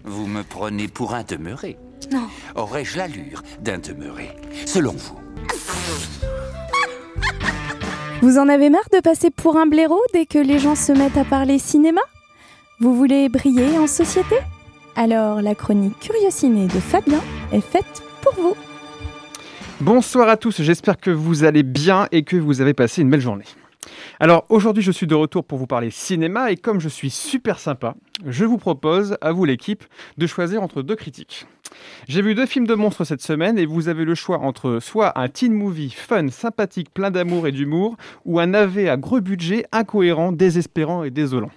[0.04, 1.78] Vous me prenez pour un demeuré
[2.12, 2.26] Non.
[2.54, 4.30] Aurais-je l'allure d'un demeuré,
[4.64, 5.18] selon vous
[8.20, 11.16] Vous en avez marre de passer pour un blaireau dès que les gens se mettent
[11.16, 12.00] à parler cinéma?
[12.80, 14.36] Vous voulez briller en société?
[14.96, 17.20] Alors la chronique Curiosiné de Fabien
[17.52, 18.56] est faite pour vous.
[19.80, 23.20] Bonsoir à tous, j'espère que vous allez bien et que vous avez passé une belle
[23.20, 23.44] journée.
[24.20, 27.58] Alors aujourd'hui je suis de retour pour vous parler cinéma et comme je suis super
[27.58, 27.94] sympa,
[28.26, 29.84] je vous propose, à vous l'équipe,
[30.18, 31.46] de choisir entre deux critiques.
[32.08, 35.18] J'ai vu deux films de monstres cette semaine et vous avez le choix entre soit
[35.18, 39.66] un teen movie fun, sympathique, plein d'amour et d'humour, ou un AV à gros budget,
[39.72, 41.50] incohérent, désespérant et désolant.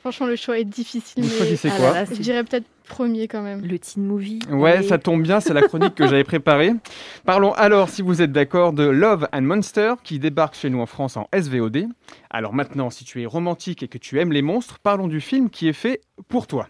[0.00, 1.22] Franchement, le choix est difficile.
[1.22, 3.62] Vous mais- choisissez Ah quoi là là, Je dirais peut-être premier quand même.
[3.62, 4.40] Le teen movie.
[4.50, 6.72] Ouais, ça tombe bien, c'est la chronique que j'avais préparée.
[7.24, 10.86] Parlons alors, si vous êtes d'accord, de Love and Monster qui débarque chez nous en
[10.86, 11.88] France en SVOD.
[12.30, 15.50] Alors maintenant, si tu es romantique et que tu aimes les monstres, parlons du film
[15.50, 16.68] qui est fait pour toi.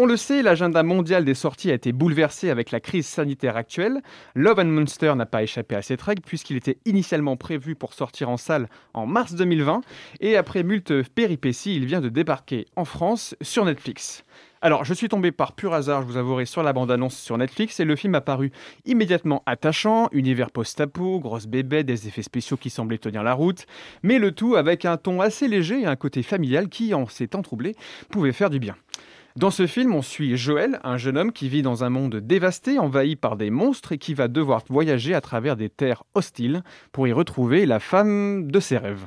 [0.00, 4.00] On le sait, l'agenda mondial des sorties a été bouleversé avec la crise sanitaire actuelle.
[4.36, 8.28] Love and Monster n'a pas échappé à cette règle puisqu'il était initialement prévu pour sortir
[8.28, 9.80] en salle en mars 2020
[10.20, 14.22] et après multe péripéties, il vient de débarquer en France sur Netflix.
[14.60, 17.78] Alors, je suis tombé par pur hasard, je vous avouerai, sur la bande-annonce sur Netflix
[17.78, 18.50] et le film a paru
[18.86, 23.66] immédiatement attachant, univers post-apo, grosse bébé, des effets spéciaux qui semblaient tenir la route,
[24.02, 27.28] mais le tout avec un ton assez léger et un côté familial qui, en ces
[27.28, 27.76] temps troublés,
[28.10, 28.74] pouvait faire du bien.
[29.36, 32.80] Dans ce film, on suit Joël, un jeune homme qui vit dans un monde dévasté,
[32.80, 37.06] envahi par des monstres et qui va devoir voyager à travers des terres hostiles pour
[37.06, 39.06] y retrouver la femme de ses rêves.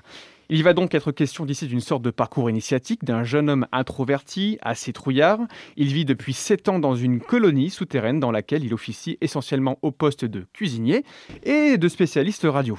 [0.54, 4.58] Il va donc être question d'ici d'une sorte de parcours initiatique d'un jeune homme introverti,
[4.62, 5.40] assez trouillard.
[5.78, 9.92] Il vit depuis 7 ans dans une colonie souterraine dans laquelle il officie essentiellement au
[9.92, 11.06] poste de cuisinier
[11.44, 12.78] et de spécialiste radio.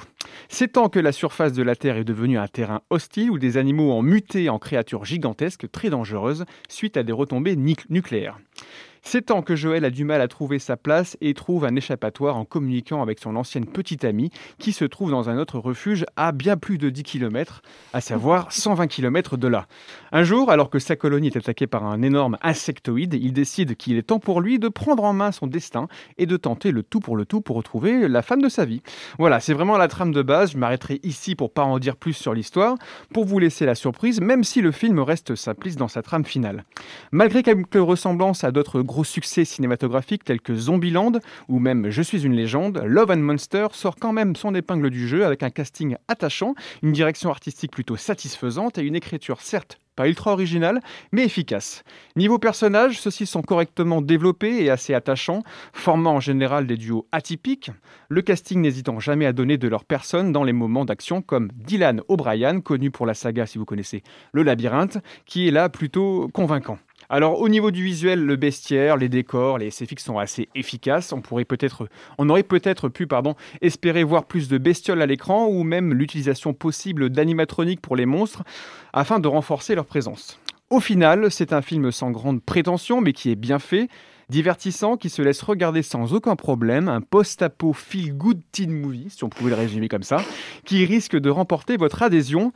[0.49, 3.57] C'est tant que la surface de la Terre est devenue un terrain hostile où des
[3.57, 8.37] animaux ont muté en créatures gigantesques très dangereuses suite à des retombées nucléaires.
[9.05, 12.37] C'est tant que Joël a du mal à trouver sa place et trouve un échappatoire
[12.37, 16.31] en communiquant avec son ancienne petite amie qui se trouve dans un autre refuge à
[16.31, 19.67] bien plus de 10 km, à savoir 120 km de là.
[20.13, 23.97] Un jour, alors que sa colonie est attaquée par un énorme insectoïde, il décide qu'il
[23.97, 27.01] est temps pour lui de prendre en main son destin et de tenter le tout
[27.01, 28.81] pour le tout pour retrouver la femme de sa vie.
[29.19, 30.53] Voilà, c'est vraiment la trame de base.
[30.53, 32.77] Je m'arrêterai ici pour pas en dire plus sur l'histoire,
[33.13, 36.63] pour vous laisser la surprise, même si le film reste simpliste dans sa trame finale.
[37.11, 41.13] Malgré quelques ressemblances à d'autres gros succès cinématographiques tels que Zombieland
[41.47, 45.07] ou même Je suis une légende, Love and Monster sort quand même son épingle du
[45.07, 50.07] jeu avec un casting attachant, une direction artistique plutôt satisfaisante et une écriture certes pas
[50.07, 50.79] ultra originale,
[51.11, 51.83] mais efficace.
[52.15, 57.69] Niveau personnages, ceux-ci sont correctement développés et assez attachants, formant en général des duos atypiques,
[58.09, 62.01] le casting n'hésitant jamais à donner de leur personne dans les moments d'action, comme Dylan
[62.07, 66.79] O'Brien, connu pour la saga si vous connaissez Le Labyrinthe, qui est là plutôt convaincant.
[67.09, 71.11] Alors au niveau du visuel, le bestiaire, les décors, les SFX sont assez efficaces.
[71.13, 71.87] On pourrait peut-être,
[72.17, 76.53] on aurait peut-être pu, pardon, espérer voir plus de bestioles à l'écran ou même l'utilisation
[76.53, 78.43] possible d'animatroniques pour les monstres
[78.93, 80.39] afin de renforcer leur présence.
[80.69, 83.89] Au final, c'est un film sans grande prétention mais qui est bien fait,
[84.29, 89.29] divertissant, qui se laisse regarder sans aucun problème, un post-apo feel-good teen movie, si on
[89.29, 90.17] pouvait le résumer comme ça,
[90.65, 92.51] qui risque de remporter votre adhésion.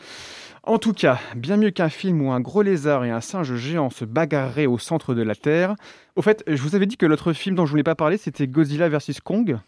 [0.68, 3.90] En tout cas, bien mieux qu'un film où un gros lézard et un singe géant
[3.90, 5.76] se bagarreraient au centre de la Terre.
[6.18, 8.48] Au fait, je vous avais dit que l'autre film dont je voulais pas parler, c'était
[8.48, 9.60] Godzilla vs Kong.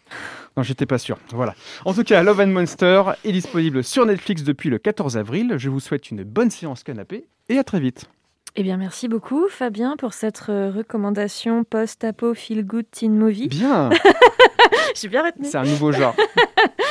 [0.58, 1.16] Non, j'étais pas sûr.
[1.32, 1.54] Voilà.
[1.86, 5.54] En tout cas, Love and Monster est disponible sur Netflix depuis le 14 avril.
[5.56, 8.04] Je vous souhaite une bonne séance canapé et à très vite.
[8.56, 13.48] Eh bien, merci beaucoup, Fabien, pour cette euh, recommandation post-apo feel good teen movie.
[13.48, 13.88] Bien.
[15.00, 15.46] J'ai bien retenu.
[15.48, 16.14] C'est un nouveau genre.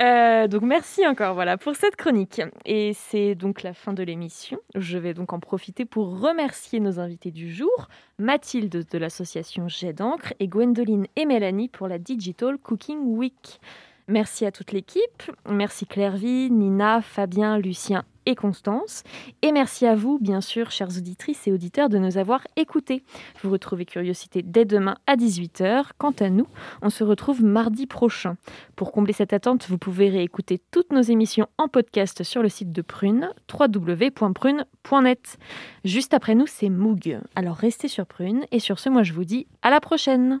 [0.00, 4.58] Euh, donc merci encore voilà pour cette chronique et c'est donc la fin de l'émission.
[4.74, 7.88] Je vais donc en profiter pour remercier nos invités du jour,
[8.18, 13.60] Mathilde de l'association Jet d'encre et Gwendoline et Mélanie pour la Digital Cooking Week.
[14.08, 18.04] Merci à toute l'équipe, merci Clairvy, Nina, Fabien, Lucien
[18.34, 19.02] Constance.
[19.42, 23.02] Et merci à vous, bien sûr, chères auditrices et auditeurs, de nous avoir écoutés.
[23.42, 25.90] Vous retrouvez Curiosité dès demain à 18h.
[25.98, 26.46] Quant à nous,
[26.82, 28.36] on se retrouve mardi prochain.
[28.76, 32.72] Pour combler cette attente, vous pouvez réécouter toutes nos émissions en podcast sur le site
[32.72, 35.38] de Prune, www.prune.net.
[35.84, 37.18] Juste après nous, c'est Moog.
[37.34, 38.44] Alors restez sur Prune.
[38.52, 40.40] Et sur ce, moi, je vous dis à la prochaine.